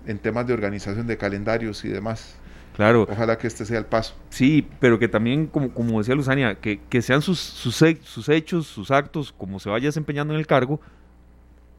[0.05, 2.35] en temas de organización de calendarios y demás.
[2.75, 3.07] Claro.
[3.09, 4.15] Ojalá que este sea el paso.
[4.29, 8.67] Sí, pero que también, como, como decía Luzania, que, que sean sus, sus, sus hechos,
[8.67, 10.79] sus actos, como se vaya desempeñando en el cargo,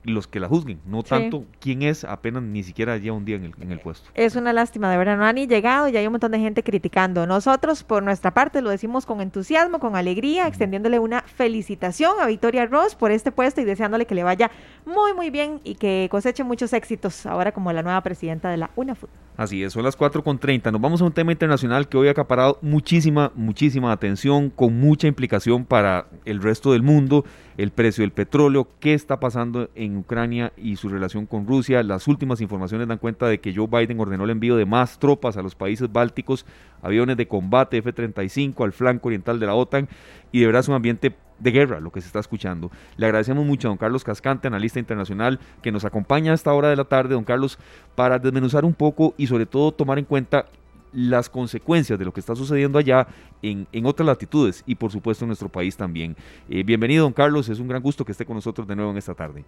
[0.05, 3.44] los que la juzguen, no tanto quién es, apenas ni siquiera ya un día en
[3.44, 4.11] el, en el puesto.
[4.14, 6.62] Es una lástima, de verdad, no ha ni llegado y hay un montón de gente
[6.62, 7.26] criticando.
[7.26, 12.66] Nosotros, por nuestra parte, lo decimos con entusiasmo, con alegría, extendiéndole una felicitación a Victoria
[12.66, 14.51] Ross por este puesto y deseándole que le vaya
[14.86, 18.70] muy, muy bien y que coseche muchos éxitos ahora como la nueva presidenta de la
[18.76, 19.11] UNAFUT.
[19.36, 20.72] Así es, son las 4.30.
[20.72, 25.07] Nos vamos a un tema internacional que hoy ha acaparado muchísima, muchísima atención, con mucha
[25.07, 27.24] implicación para el resto del mundo.
[27.59, 31.82] El precio del petróleo, qué está pasando en Ucrania y su relación con Rusia.
[31.82, 35.36] Las últimas informaciones dan cuenta de que Joe Biden ordenó el envío de más tropas
[35.36, 36.46] a los países bálticos,
[36.82, 39.88] aviones de combate F-35 al flanco oriental de la OTAN
[40.30, 42.70] y de verdad es un ambiente de guerra lo que se está escuchando.
[42.96, 46.68] Le agradecemos mucho a don Carlos Cascante, analista internacional, que nos acompaña a esta hora
[46.68, 47.59] de la tarde, don Carlos,
[47.96, 50.46] para desmenuzar un poco y sobre todo tomar en cuenta
[50.93, 53.07] las consecuencias de lo que está sucediendo allá
[53.43, 56.16] en, otras latitudes y por supuesto en nuestro país también.
[56.49, 58.99] Eh, bienvenido, don Carlos, es un gran gusto que esté con nosotros de nuevo en
[58.99, 59.45] esta tarde.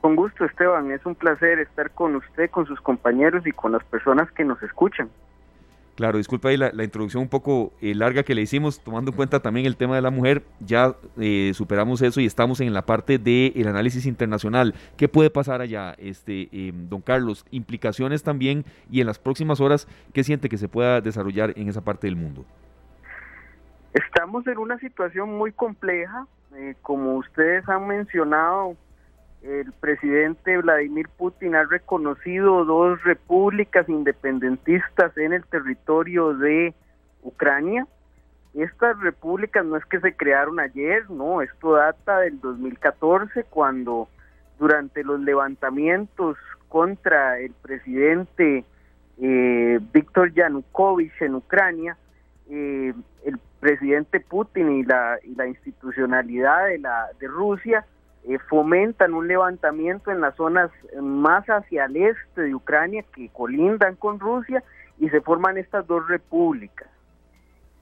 [0.00, 3.84] Con gusto, Esteban, es un placer estar con usted, con sus compañeros y con las
[3.84, 5.10] personas que nos escuchan.
[6.00, 9.40] Claro, disculpa ahí la, introducción un poco eh, larga que le hicimos, tomando en cuenta
[9.40, 13.18] también el tema de la mujer, ya eh, superamos eso y estamos en la parte
[13.18, 14.74] del análisis internacional.
[14.96, 17.44] ¿Qué puede pasar allá, este, em, don Carlos?
[17.50, 21.82] Implicaciones también y en las próximas horas, ¿qué siente que se pueda desarrollar en esa
[21.82, 22.46] parte del mundo?
[23.92, 28.74] Estamos en una situación muy compleja, eh, como ustedes han mencionado,
[29.42, 36.74] el presidente Vladimir Putin ha reconocido dos repúblicas independentistas en el territorio de
[37.22, 37.86] Ucrania.
[38.54, 44.08] Estas repúblicas no es que se crearon ayer, no, esto data del 2014 cuando
[44.58, 46.36] durante los levantamientos
[46.68, 48.64] contra el presidente
[49.22, 51.96] eh, Víctor Yanukovych en Ucrania,
[52.50, 52.92] eh,
[53.24, 57.86] el presidente Putin y la, y la institucionalidad de, la, de Rusia
[58.28, 63.96] eh, fomentan un levantamiento en las zonas más hacia el este de Ucrania que colindan
[63.96, 64.62] con Rusia
[64.98, 66.88] y se forman estas dos repúblicas.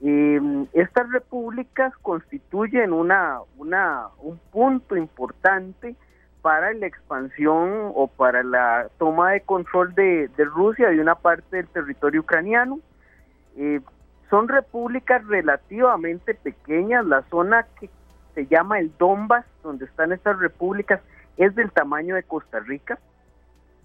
[0.01, 5.95] Em, estas repúblicas constituyen una, un punto importante
[6.41, 11.67] para la expansión o para la toma de control de, Rusia de una parte del
[11.67, 12.79] territorio ucraniano.
[13.57, 13.81] Eh,
[14.29, 17.89] son repúblicas relativamente pequeñas, la zona que
[18.35, 21.01] se llama el Donbass, donde están estas repúblicas,
[21.37, 22.99] es del tamaño de Costa Rica.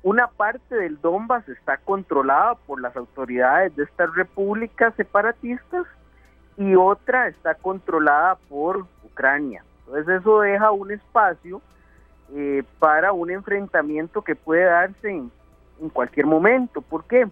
[0.02, 5.86] Una parte del Donbass está controlada por las autoridades de estas repúblicas separatistas
[6.56, 9.64] y otra está controlada por Ucrania.
[9.86, 11.62] Entonces eso deja un espacio
[12.34, 15.30] eh, para un enfrentamiento que puede darse en,
[15.92, 16.80] cualquier momento.
[16.80, 17.26] ¿Por qué?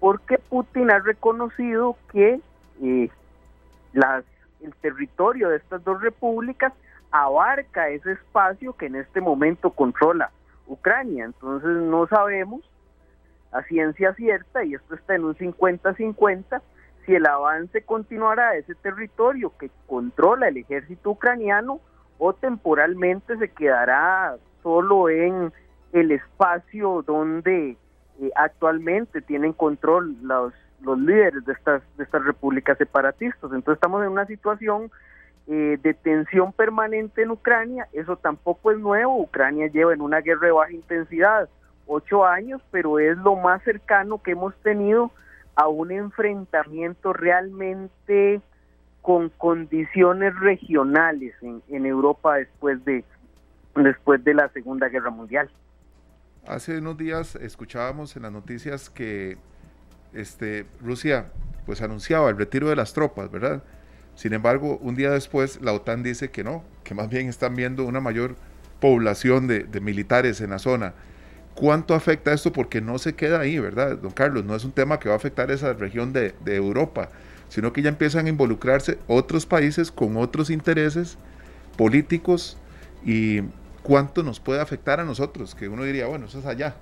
[0.00, 2.40] Porque Putin ha reconocido que
[2.82, 3.10] eh,
[3.92, 4.24] las
[4.64, 6.72] el territorio de estas dos repúblicas
[7.10, 10.30] abarca ese espacio que en este momento controla
[10.66, 11.24] Ucrania.
[11.26, 12.62] Entonces no sabemos
[13.52, 16.60] a ciencia cierta, y esto está en un 50-50,
[17.06, 21.80] si el avance continuará a ese territorio que controla el ejército ucraniano
[22.18, 25.52] o temporalmente se quedará solo en
[25.92, 27.76] el espacio donde
[28.20, 30.52] eh, actualmente tienen control los
[30.84, 33.50] los líderes de estas, de estas repúblicas separatistas.
[33.52, 34.90] Entonces estamos en una situación
[35.46, 40.46] eh, de tensión permanente en Ucrania, eso tampoco es nuevo, Ucrania lleva en una guerra
[40.46, 41.48] de baja intensidad
[41.86, 45.10] ocho años, pero es lo más cercano que hemos tenido
[45.54, 48.40] a un enfrentamiento realmente
[49.02, 53.04] con condiciones regionales en, en Europa después de,
[53.76, 55.50] después de la Segunda Guerra Mundial.
[56.46, 59.36] Hace unos días escuchábamos en las noticias que
[60.14, 61.26] este, Rusia
[61.66, 63.62] pues anunciaba el retiro de las tropas, ¿verdad?
[64.14, 67.84] Sin embargo, un día después la OTAN dice que no, que más bien están viendo
[67.84, 68.36] una mayor
[68.80, 70.94] población de, militares en la zona.
[71.54, 72.52] ¿Cuánto afecta esto?
[72.52, 74.44] Porque no se queda ahí, ¿verdad, don Carlos?
[74.44, 77.08] No es un tema que va a afectar esa región de, de Europa,
[77.48, 81.16] sino que ya empiezan a involucrarse otros países con otros intereses
[81.76, 82.58] políticos
[83.04, 83.42] y
[83.82, 86.74] cuánto nos puede afectar a nosotros, que uno diría, bueno, eso es allá,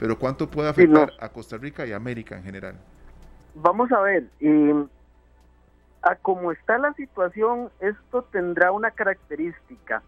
[0.00, 2.74] pero cuánto puede afectar a Costa Rica y América en general.
[3.54, 4.24] Vamos a ver,
[6.02, 10.02] a cómo está la situación, esto tendrá una característica.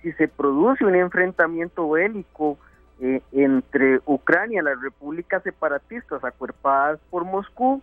[0.00, 2.56] Si se produce un enfrentamiento bélico
[3.00, 7.82] eh, entre Ucrania y las repúblicas separatistas acuerpadas por Moscú,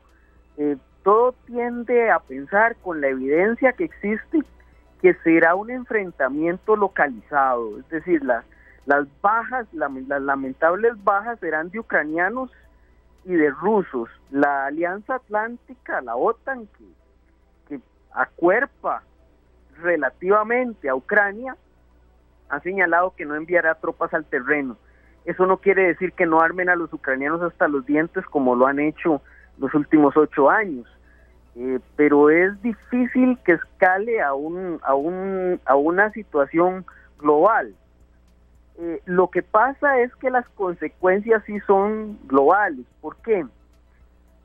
[0.57, 4.43] eh, todo tiende a pensar con la evidencia que existe
[5.01, 8.45] que será un enfrentamiento localizado, es decir, las,
[8.89, 12.49] las bajas, las lamentables bajas serán de ucranianos
[13.23, 14.09] y de rusos.
[14.31, 16.85] La Alianza Atlántica, la OTAN, que,
[17.67, 19.03] que acuerpa
[19.79, 21.55] relativamente a Ucrania,
[22.49, 24.75] ha señalado que no enviará tropas al terreno.
[25.23, 28.65] Eso no quiere decir que no armen a los ucranianos hasta los dientes como lo
[28.65, 29.21] han hecho
[29.59, 30.87] los últimos ocho años.
[31.55, 36.87] Eh, pero es difícil que escale a, un, a, un, a una situación
[37.19, 37.75] global.
[38.79, 42.85] Eh, lo que pasa es que las consecuencias sí son globales.
[43.01, 43.45] ¿Por qué?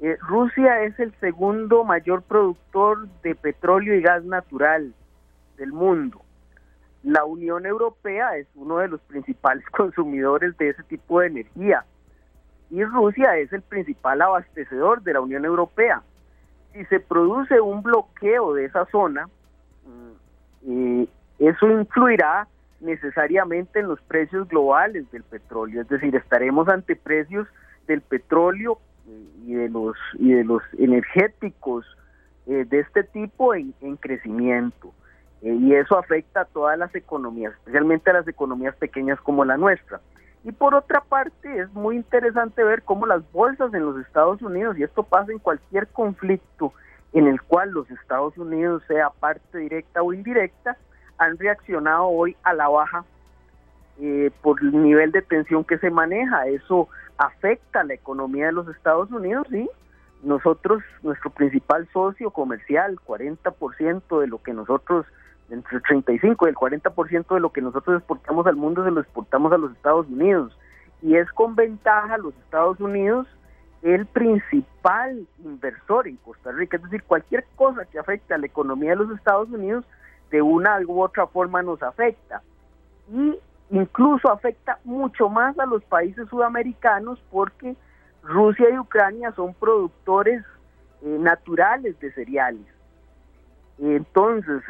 [0.01, 4.93] Eh, Rusia es el segundo mayor productor de petróleo y gas natural
[5.57, 6.21] del mundo.
[7.05, 11.85] La Unión Europea es uno de los principales consumidores de ese tipo de energía
[12.71, 16.03] y Rusia es el principal abastecedor de la Unión Europea
[16.75, 19.29] si se produce un bloqueo de esa zona,
[19.87, 21.09] mm, eh,
[21.39, 22.47] eso influirá
[22.85, 27.49] necesariamente en los precios globales del petróleo, es decir, estaremos ante precios
[27.87, 28.79] del petróleo
[29.09, 31.85] eh, y de los y de los energéticos
[32.47, 34.93] eh, de este tipo en, en crecimiento
[35.53, 40.01] y eso afecta a todas las economías, especialmente a las economías pequeñas como la nuestra.
[40.43, 44.79] Y por otra parte, es muy interesante ver cómo las bolsas en los Estados Unidos,
[44.79, 46.73] y esto pasa en cualquier conflicto
[47.13, 50.77] en el cual los Estados Unidos sea parte directa o indirecta,
[51.19, 53.05] han reaccionado hoy a la baja
[54.01, 56.47] eh, por el nivel de tensión que se maneja.
[56.47, 56.89] Eso
[57.19, 59.69] afecta a la economía de los Estados Unidos y
[60.23, 65.07] nosotros, nuestro principal socio comercial, 40% de lo que nosotros
[65.51, 69.01] entre el 35 y el 40% de lo que nosotros exportamos al mundo se lo
[69.01, 70.57] exportamos a los Estados Unidos.
[71.03, 73.27] Y es con ventaja los Estados Unidos
[73.83, 76.79] el principal inversor en Costa Rica.
[76.79, 79.85] Es decir, cualquier cosa que afecte a la economía de los Estados Unidos,
[80.31, 82.43] de una u otra forma nos afecta.
[83.13, 83.39] Y
[83.71, 87.77] incluso afecta mucho más a los países sudamericanos porque
[88.23, 90.43] Rusia y Ucrania son productores
[91.03, 92.67] eh, naturales de cereales.
[93.79, 94.63] Entonces,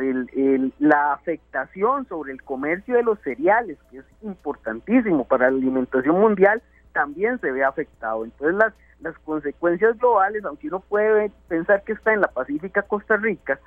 [0.79, 6.63] la afectación sobre el comercio de los cereales, que es importantísimo para la alimentación mundial,
[6.93, 8.25] también se ve afectado.
[8.25, 13.17] Entonces, las, las consecuencias globales, aunque uno puede pensar que está en la Pacífica Costa
[13.17, 13.61] Rica,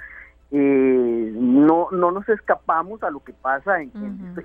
[0.51, 3.91] eh, no, no nos escapamos a lo que pasa en,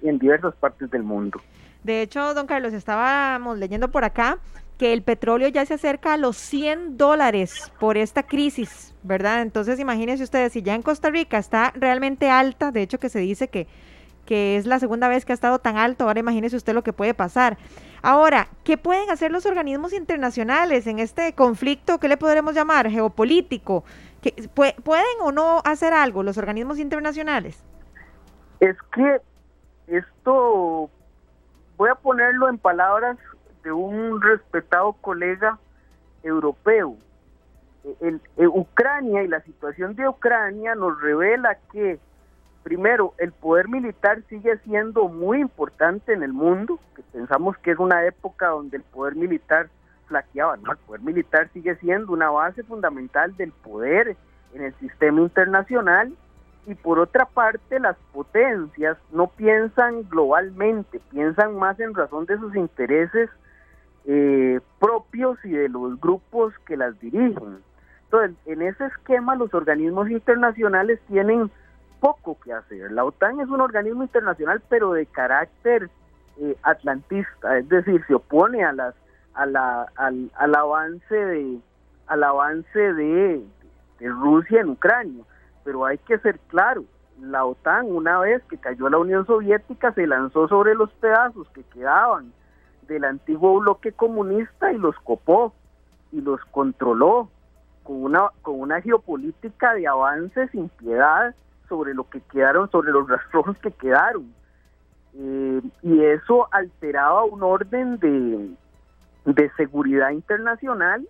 [0.03, 1.41] en diversas partes del mundo.
[1.85, 4.39] De hecho, don Carlos, estábamos leyendo por acá
[4.79, 9.43] que el petróleo ya se acerca a los 100 dólares por esta crisis, ¿verdad?
[9.43, 13.21] Entonces imagínense ustedes, si ya en Costa Rica está realmente alta, de hecho que se
[13.21, 13.69] dice que,
[14.27, 16.93] que es la segunda vez que ha estado tan alto, ahora imagínese usted lo que
[16.93, 17.59] puede pasar.
[18.03, 23.85] Ahora, ¿qué pueden hacer los organismos internacionales en este conflicto, qué le podremos llamar, geopolítico?
[24.55, 27.63] ¿Pueden o no hacer algo los organismos internacionales?
[28.61, 29.21] Es que
[29.89, 30.89] esto,
[31.77, 33.19] voy a ponerlo en palabras
[33.65, 35.59] de un respetado colega
[36.23, 36.97] europeo.
[38.01, 41.99] El, Ucrania y la situación de Ucrania nos revela que,
[42.63, 47.79] primero, el poder militar sigue siendo muy importante en el mundo, que pensamos que es
[47.81, 49.69] una época donde el poder militar
[50.13, 54.15] flaqueaba, no, el poder militar sigue siendo una base fundamental del poder
[54.53, 56.13] en el sistema internacional
[56.67, 62.55] y por otra parte las potencias no piensan globalmente, piensan más en razón de sus
[62.55, 63.31] intereses
[64.05, 67.59] eh, propios y de los grupos que las dirigen.
[68.05, 71.51] Entonces, en ese esquema los organismos internacionales tienen
[72.01, 72.93] poco que hacer.
[72.93, 75.89] La OTAN es un organismo internacional, pero de carácter
[76.39, 78.95] eh, atlantista, es decir, se opone a las
[79.35, 81.61] a la, al, al avance de
[82.07, 83.43] al avance de,
[84.01, 85.25] Rusia en Ucrania.
[85.65, 86.85] Pero hay que ser claro,
[87.21, 91.63] la OTAN una vez que cayó la Unión Soviética se lanzó sobre los pedazos que
[91.63, 92.33] quedaban
[92.89, 95.55] del antiguo bloque comunista y los copó.
[96.11, 97.31] y los controló
[97.85, 101.35] con una, con una geopolítica de avance sin piedad
[101.69, 104.35] sobre lo que quedaron, sobre los rastrojos que quedaron.
[105.15, 108.55] Eh, y eso alteraba un orden de,
[109.25, 111.07] de seguridad internacional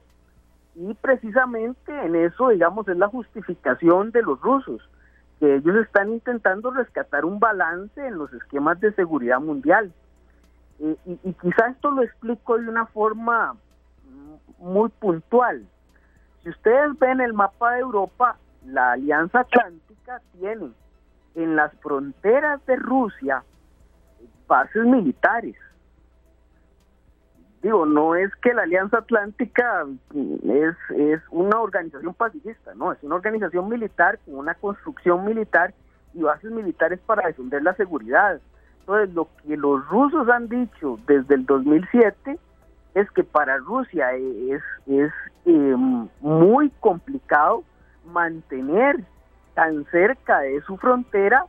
[0.74, 4.88] y precisamente en eso, digamos, es la justificación de los rusos,
[5.38, 9.92] que ellos están intentando rescatar un balance en los esquemas de seguridad mundial.
[10.78, 13.56] y, y quizá esto lo explico de una forma
[14.58, 15.64] muy puntual.
[16.42, 20.70] Si ustedes ven el mapa de Europa, la Alianza Atlántica tiene
[21.34, 23.44] en las fronteras de Rusia
[24.46, 25.56] bases militares.
[27.62, 33.14] Digo, no es que la Alianza Atlántica es, es una organización pacifista, no, es una
[33.14, 35.72] organización militar con una construcción militar
[36.12, 38.40] y bases militares para defender la seguridad.
[38.80, 42.36] Entonces, lo que los rusos han dicho desde el 2007
[42.94, 45.12] es que para Rusia es, es
[45.46, 45.76] eh,
[46.20, 47.62] muy complicado
[48.12, 49.04] mantener
[49.54, 51.46] tan cerca de su frontera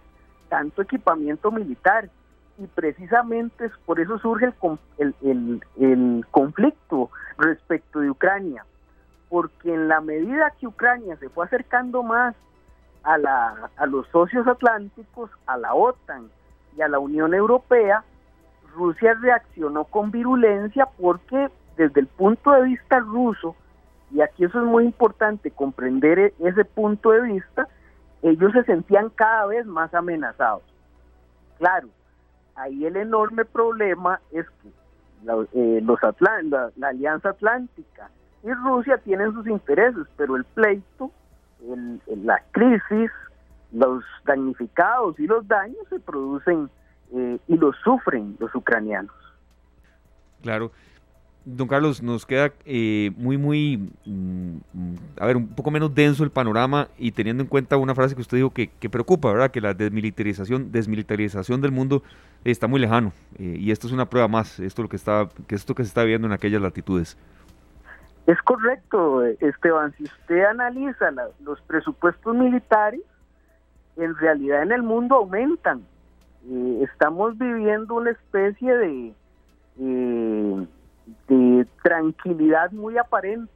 [0.50, 2.10] tanto equipamiento militar
[2.58, 4.54] y precisamente por eso surge
[4.98, 8.66] el, el, el, conflicto respecto de Ucrania,
[9.30, 12.36] porque en la medida que Ucrania se fue acercando más
[13.04, 16.30] a, la, a los socios atlánticos, a la OTAN
[16.78, 18.04] y a la Unión Europea,
[18.76, 23.56] Rusia reaccionó con virulencia porque desde el punto de vista ruso,
[24.12, 27.68] y aquí eso es muy importante comprender e-, ese punto de vista,
[28.22, 30.64] ellos se sentían cada vez más amenazados.
[31.58, 31.90] Claro,
[32.56, 34.70] ahí el enorme problema es que
[35.54, 38.10] eh, los la, Alianza Atlántica
[38.44, 41.12] y Rusia tienen sus intereses, pero el pleito,
[42.08, 43.10] la crisis,
[43.72, 46.70] los damnificados y los daños se producen
[47.14, 49.16] eh, y los sufren los ucranianos.
[50.42, 50.72] Claro.
[51.46, 54.58] Don Carlos, nos queda eh, muy, muy, mm,
[55.20, 58.22] a ver, un poco menos denso el panorama y teniendo en cuenta una frase que
[58.22, 59.52] usted dijo que, preocupa, ¿verdad?
[59.52, 62.02] Que la desmilitarización, desmilitarización del mundo
[62.46, 65.56] está muy lejano eh, y esto es una prueba más, esto lo que está, que
[65.56, 67.18] esto que se está viendo en aquellas latitudes.
[68.26, 69.94] Es correcto, Esteban.
[69.98, 71.12] Si usted analiza
[71.44, 73.02] los presupuestos militares,
[73.98, 75.84] en realidad en el mundo aumentan.
[76.50, 79.14] Eh, estamos viviendo una especie de
[81.28, 83.52] de tranquilidad muy aparente.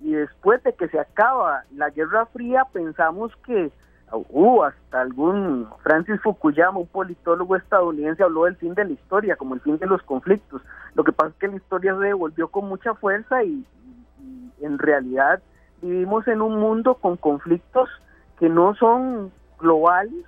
[0.00, 3.70] Y después de que se acaba la Guerra Fría, pensamos que
[4.12, 9.54] uh, hasta algún Francis Fukuyama, un politólogo estadounidense, habló del fin de la historia, como
[9.54, 10.62] el fin de los conflictos.
[10.94, 13.64] Lo que pasa es que la historia se devolvió con mucha fuerza y,
[14.20, 15.42] y en realidad
[15.80, 17.88] vivimos en un mundo con conflictos
[18.38, 20.24] que no son globales,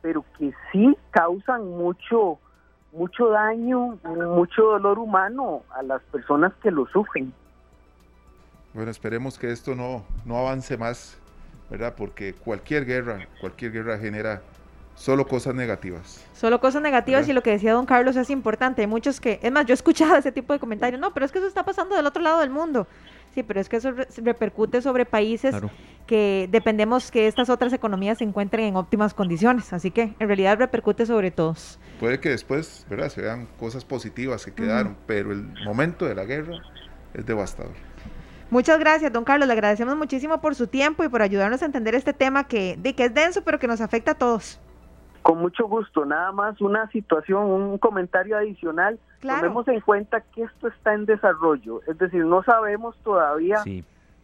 [0.00, 2.38] pero que sí causan mucho
[2.92, 7.32] mucho daño, mucho dolor humano a las personas que lo sufren.
[8.74, 11.18] Bueno, esperemos que esto no, no avance más,
[11.70, 11.94] ¿verdad?
[11.96, 14.42] Porque cualquier guerra, cualquier guerra genera
[14.94, 16.24] solo cosas negativas.
[16.34, 18.82] Solo cosas negativas y lo que decía don Carlos es importante.
[18.82, 21.32] Hay muchos que, es más, yo he escuchado ese tipo de comentarios, no, pero es
[21.32, 22.86] que eso está pasando del otro lado del mundo.
[23.34, 25.54] Sí, pero es que eso repercute sobre países
[26.06, 29.72] que dependemos que estas otras economías se encuentren en óptimas condiciones.
[29.72, 31.78] Así que en realidad repercute sobre todos.
[31.98, 33.08] Puede que después, ¿verdad?
[33.08, 36.58] Se vean cosas positivas que quedaron, pero el momento de la guerra
[37.14, 37.72] es devastador.
[38.50, 39.46] Muchas gracias, don Carlos.
[39.46, 42.94] Le agradecemos muchísimo por su tiempo y por ayudarnos a entender este tema que, de
[42.94, 44.60] que es denso, pero que nos afecta a todos.
[45.22, 48.98] Con mucho gusto, nada más una situación, un comentario adicional.
[49.20, 53.62] Tomemos en cuenta que esto está en desarrollo, es decir, no sabemos todavía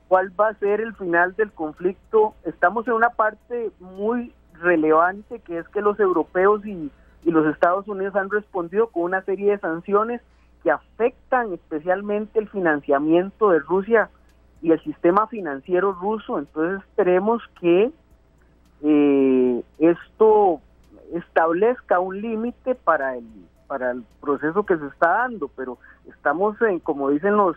[0.09, 2.34] cuál va a ser el final del conflicto.
[2.44, 6.90] Estamos en una parte muy relevante que es que los europeos y,
[7.24, 10.20] y los Estados Unidos han respondido con una serie de sanciones
[10.64, 14.11] que afectan especialmente el financiamiento de Rusia
[14.62, 16.38] y el sistema financiero ruso.
[16.38, 17.92] Entonces esperemos que
[18.82, 20.61] eh, esto
[21.12, 23.24] establezca un límite para el
[23.66, 25.76] para el proceso que se está dando, pero
[26.09, 27.56] estamos en, como dicen los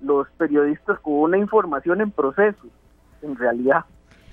[0.00, 2.66] los periodistas, con una información en proceso,
[3.20, 3.84] en realidad.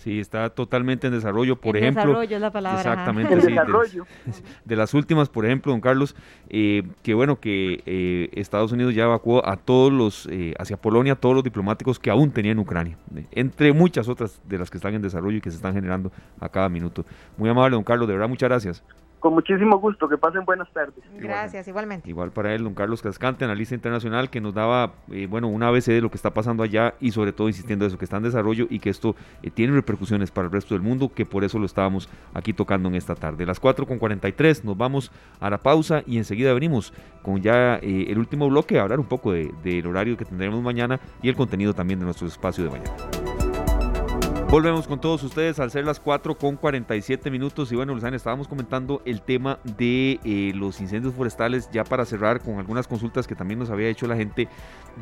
[0.07, 2.03] Sí, está totalmente en desarrollo, por en ejemplo.
[2.03, 2.79] Desarrollo es la palabra.
[2.79, 4.07] Exactamente, sí, desarrollo.
[4.63, 6.15] De, las últimas, por ejemplo, don Carlos,
[6.47, 11.15] eh, que bueno, que eh, Estados Unidos ya evacuó a todos los, eh, hacia Polonia,
[11.15, 12.97] todos los diplomáticos que aún tenía en Ucrania,
[13.31, 16.47] entre muchas otras de las que están en desarrollo y que se están generando a
[16.47, 17.03] cada minuto.
[17.35, 18.83] Muy amable, don Carlos, de verdad, muchas gracias.
[19.19, 21.03] Con muchísimo gusto, que pasen buenas tardes.
[21.15, 22.07] Gracias, igualmente.
[22.07, 25.87] Igual para él, don Carlos Cascante, analista internacional, que nos daba, eh, bueno, una ABC
[25.87, 28.67] de lo que está pasando allá y sobre todo insistiendo eso, que está en desarrollo
[28.69, 31.65] y que esto eh, tiene repercusiones para el resto del mundo, que por eso lo
[31.65, 33.45] estábamos aquí tocando en esta tarde.
[33.45, 36.93] Las 4 con 43, nos vamos a la pausa y enseguida venimos
[37.23, 40.99] con ya eh, el último bloque a hablar un poco del horario que tendremos mañana
[41.23, 43.26] y el contenido también de nuestro espacio de mañana.
[44.49, 48.47] Volvemos con todos ustedes al ser las 4 con 47 minutos y bueno, Luzana, estábamos
[48.47, 53.35] comentando el tema de eh, los incendios forestales ya para cerrar con algunas consultas que
[53.35, 54.47] también nos había hecho la gente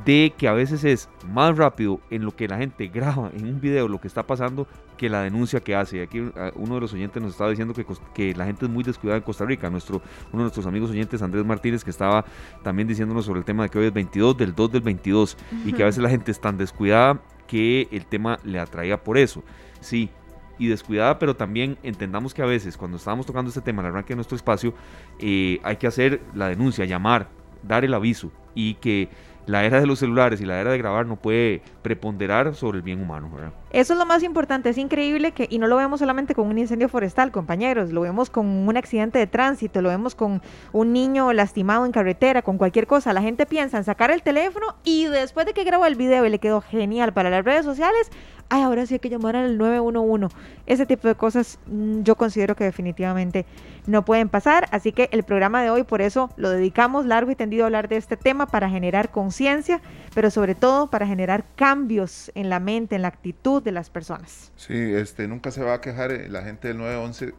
[0.03, 3.61] de que a veces es más rápido en lo que la gente graba en un
[3.61, 4.67] video lo que está pasando
[4.97, 6.01] que la denuncia que hace.
[6.01, 7.85] Aquí uh, uno de los oyentes nos estaba diciendo que,
[8.15, 9.69] que la gente es muy descuidada en Costa Rica.
[9.69, 12.25] Nuestro, uno de nuestros amigos oyentes, Andrés Martínez, que estaba
[12.63, 15.73] también diciéndonos sobre el tema de que hoy es 22 del 2 del 22 y
[15.73, 19.43] que a veces la gente es tan descuidada que el tema le atraía por eso.
[19.79, 20.09] Sí,
[20.57, 24.09] y descuidada, pero también entendamos que a veces cuando estábamos tocando este tema, el arranque
[24.09, 24.73] de nuestro espacio,
[25.19, 27.29] eh, hay que hacer la denuncia, llamar,
[27.63, 29.09] dar el aviso y que
[29.45, 32.81] la era de los celulares y la era de grabar no puede preponderar sobre el
[32.81, 33.29] bien humano.
[33.71, 36.57] Eso es lo más importante, es increíble que, y no lo vemos solamente con un
[36.57, 40.41] incendio forestal, compañeros, lo vemos con un accidente de tránsito, lo vemos con
[40.71, 43.13] un niño lastimado en carretera, con cualquier cosa.
[43.13, 46.29] La gente piensa en sacar el teléfono y después de que grabó el video y
[46.29, 48.11] le quedó genial para las redes sociales,
[48.49, 50.35] ay, ahora sí hay que llamar al 911.
[50.65, 53.45] Ese tipo de cosas mm, yo considero que definitivamente
[53.87, 54.67] no pueden pasar.
[54.71, 57.89] Así que el programa de hoy, por eso lo dedicamos largo y tendido a hablar
[57.89, 59.81] de este tema para generar conciencia,
[60.13, 64.51] pero sobre todo para generar cambios en la mente, en la actitud de las personas.
[64.55, 67.33] Sí, este, nunca se va a quejar eh, la gente del 911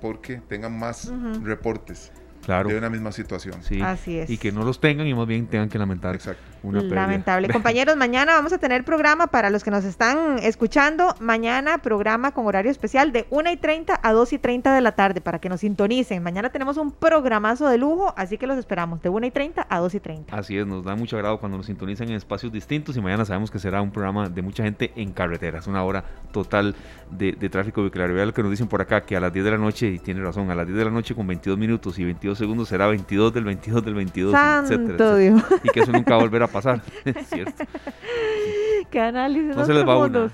[0.00, 1.12] porque tengan más
[1.42, 2.12] reportes
[2.44, 2.68] claro.
[2.68, 3.62] de una misma situación.
[3.62, 3.80] Sí.
[3.80, 4.30] Así es.
[4.30, 6.42] Y que no los tengan y más bien tengan que lamentar Exacto.
[6.62, 7.02] una pérdida.
[7.02, 7.48] Lamentable.
[7.52, 11.14] Compañeros, mañana vamos a tener programa para los que nos están escuchando.
[11.20, 14.92] Mañana programa con horario especial de 1 y 30 a 2 y 30 de la
[14.92, 16.22] tarde para que nos sintonicen.
[16.22, 19.78] Mañana tenemos un programazo de lujo, así que los esperamos de 1 y 30 a
[19.78, 20.36] 2 y 30.
[20.36, 23.50] Así es, nos da mucho agrado cuando nos sintonizan en espacios distintos y mañana sabemos
[23.50, 26.74] que será un programa de mucha gente en carreteras, una hora total
[27.10, 28.12] de, de tráfico vehicular.
[28.12, 29.98] Vea lo que nos dicen por acá, que a las 10 de la noche, y
[29.98, 32.86] tiene razón, a las 10 de la noche con 22 minutos y 22 segundos será
[32.86, 35.16] 22 del 22 del 22, Santo etcétera, etcétera.
[35.16, 35.60] Dios.
[35.64, 36.82] Y que eso nunca va a volver a pasar.
[37.04, 37.64] es cierto.
[38.90, 40.30] Qué análisis No se les va una.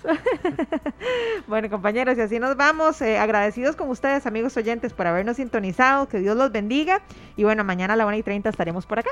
[1.47, 3.01] bueno, compañeros, y así nos vamos.
[3.03, 6.09] eh, agradecidos con ustedes, amigos oyentes, por habernos sintonizado.
[6.09, 7.03] Que Dios los bendiga.
[7.37, 9.11] Y bueno, mañana a la 1 y 30 estaremos por acá.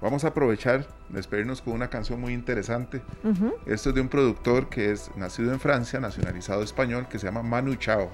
[0.00, 3.02] Vamos a aprovechar, despedirnos con una canción muy interesante.
[3.66, 7.42] Esto es de un productor que es nacido en Francia, nacionalizado español, que se llama
[7.42, 8.10] Manu Chao.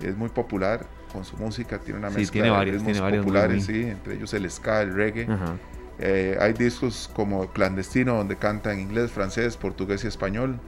[0.00, 3.24] Es muy popular con su música, tiene una Sí, mezcla tiene de varios, tiene varios
[3.24, 5.24] populares, sí, entre ellos el ska, el reggae.
[5.24, 5.54] Ajá.
[5.98, 10.58] Eh, hay discos como Clandestino, donde canta en inglés, francés, portugués y español,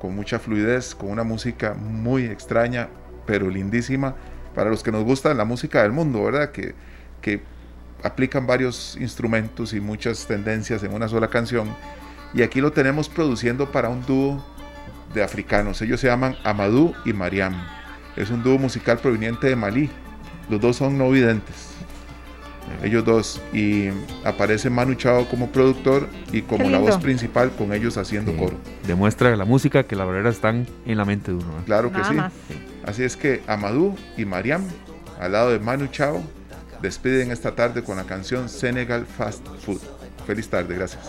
[0.00, 2.88] con mucha fluidez, con una música muy extraña,
[3.26, 4.14] pero lindísima.
[4.54, 6.50] Para los que nos gusta la música del mundo, ¿verdad?
[6.52, 6.74] Que,
[7.20, 7.42] que
[8.02, 11.68] aplican varios instrumentos y muchas tendencias en una sola canción.
[12.34, 14.44] Y aquí lo tenemos produciendo para un dúo
[15.14, 15.82] de africanos.
[15.82, 17.54] Ellos se llaman Amadou y Mariam.
[18.16, 19.90] Es un dúo musical proveniente de Malí.
[20.50, 21.68] Los dos son no videntes.
[22.82, 23.40] Ellos dos.
[23.52, 23.88] Y
[24.24, 28.38] aparece Manu Chao como productor y como la voz principal con ellos haciendo Sí.
[28.38, 28.56] coro.
[28.86, 31.46] Demuestra la música que las barreras están en la mente de uno.
[31.58, 31.62] ¿eh?
[31.66, 32.14] Claro que sí.
[32.14, 32.32] más.
[32.84, 34.62] Así es que Amadou y Mariam,
[35.20, 36.22] al lado de Manu Chao,
[36.80, 39.80] despiden esta tarde con la canción Senegal Fast Food.
[40.26, 41.08] Feliz tarde, gracias.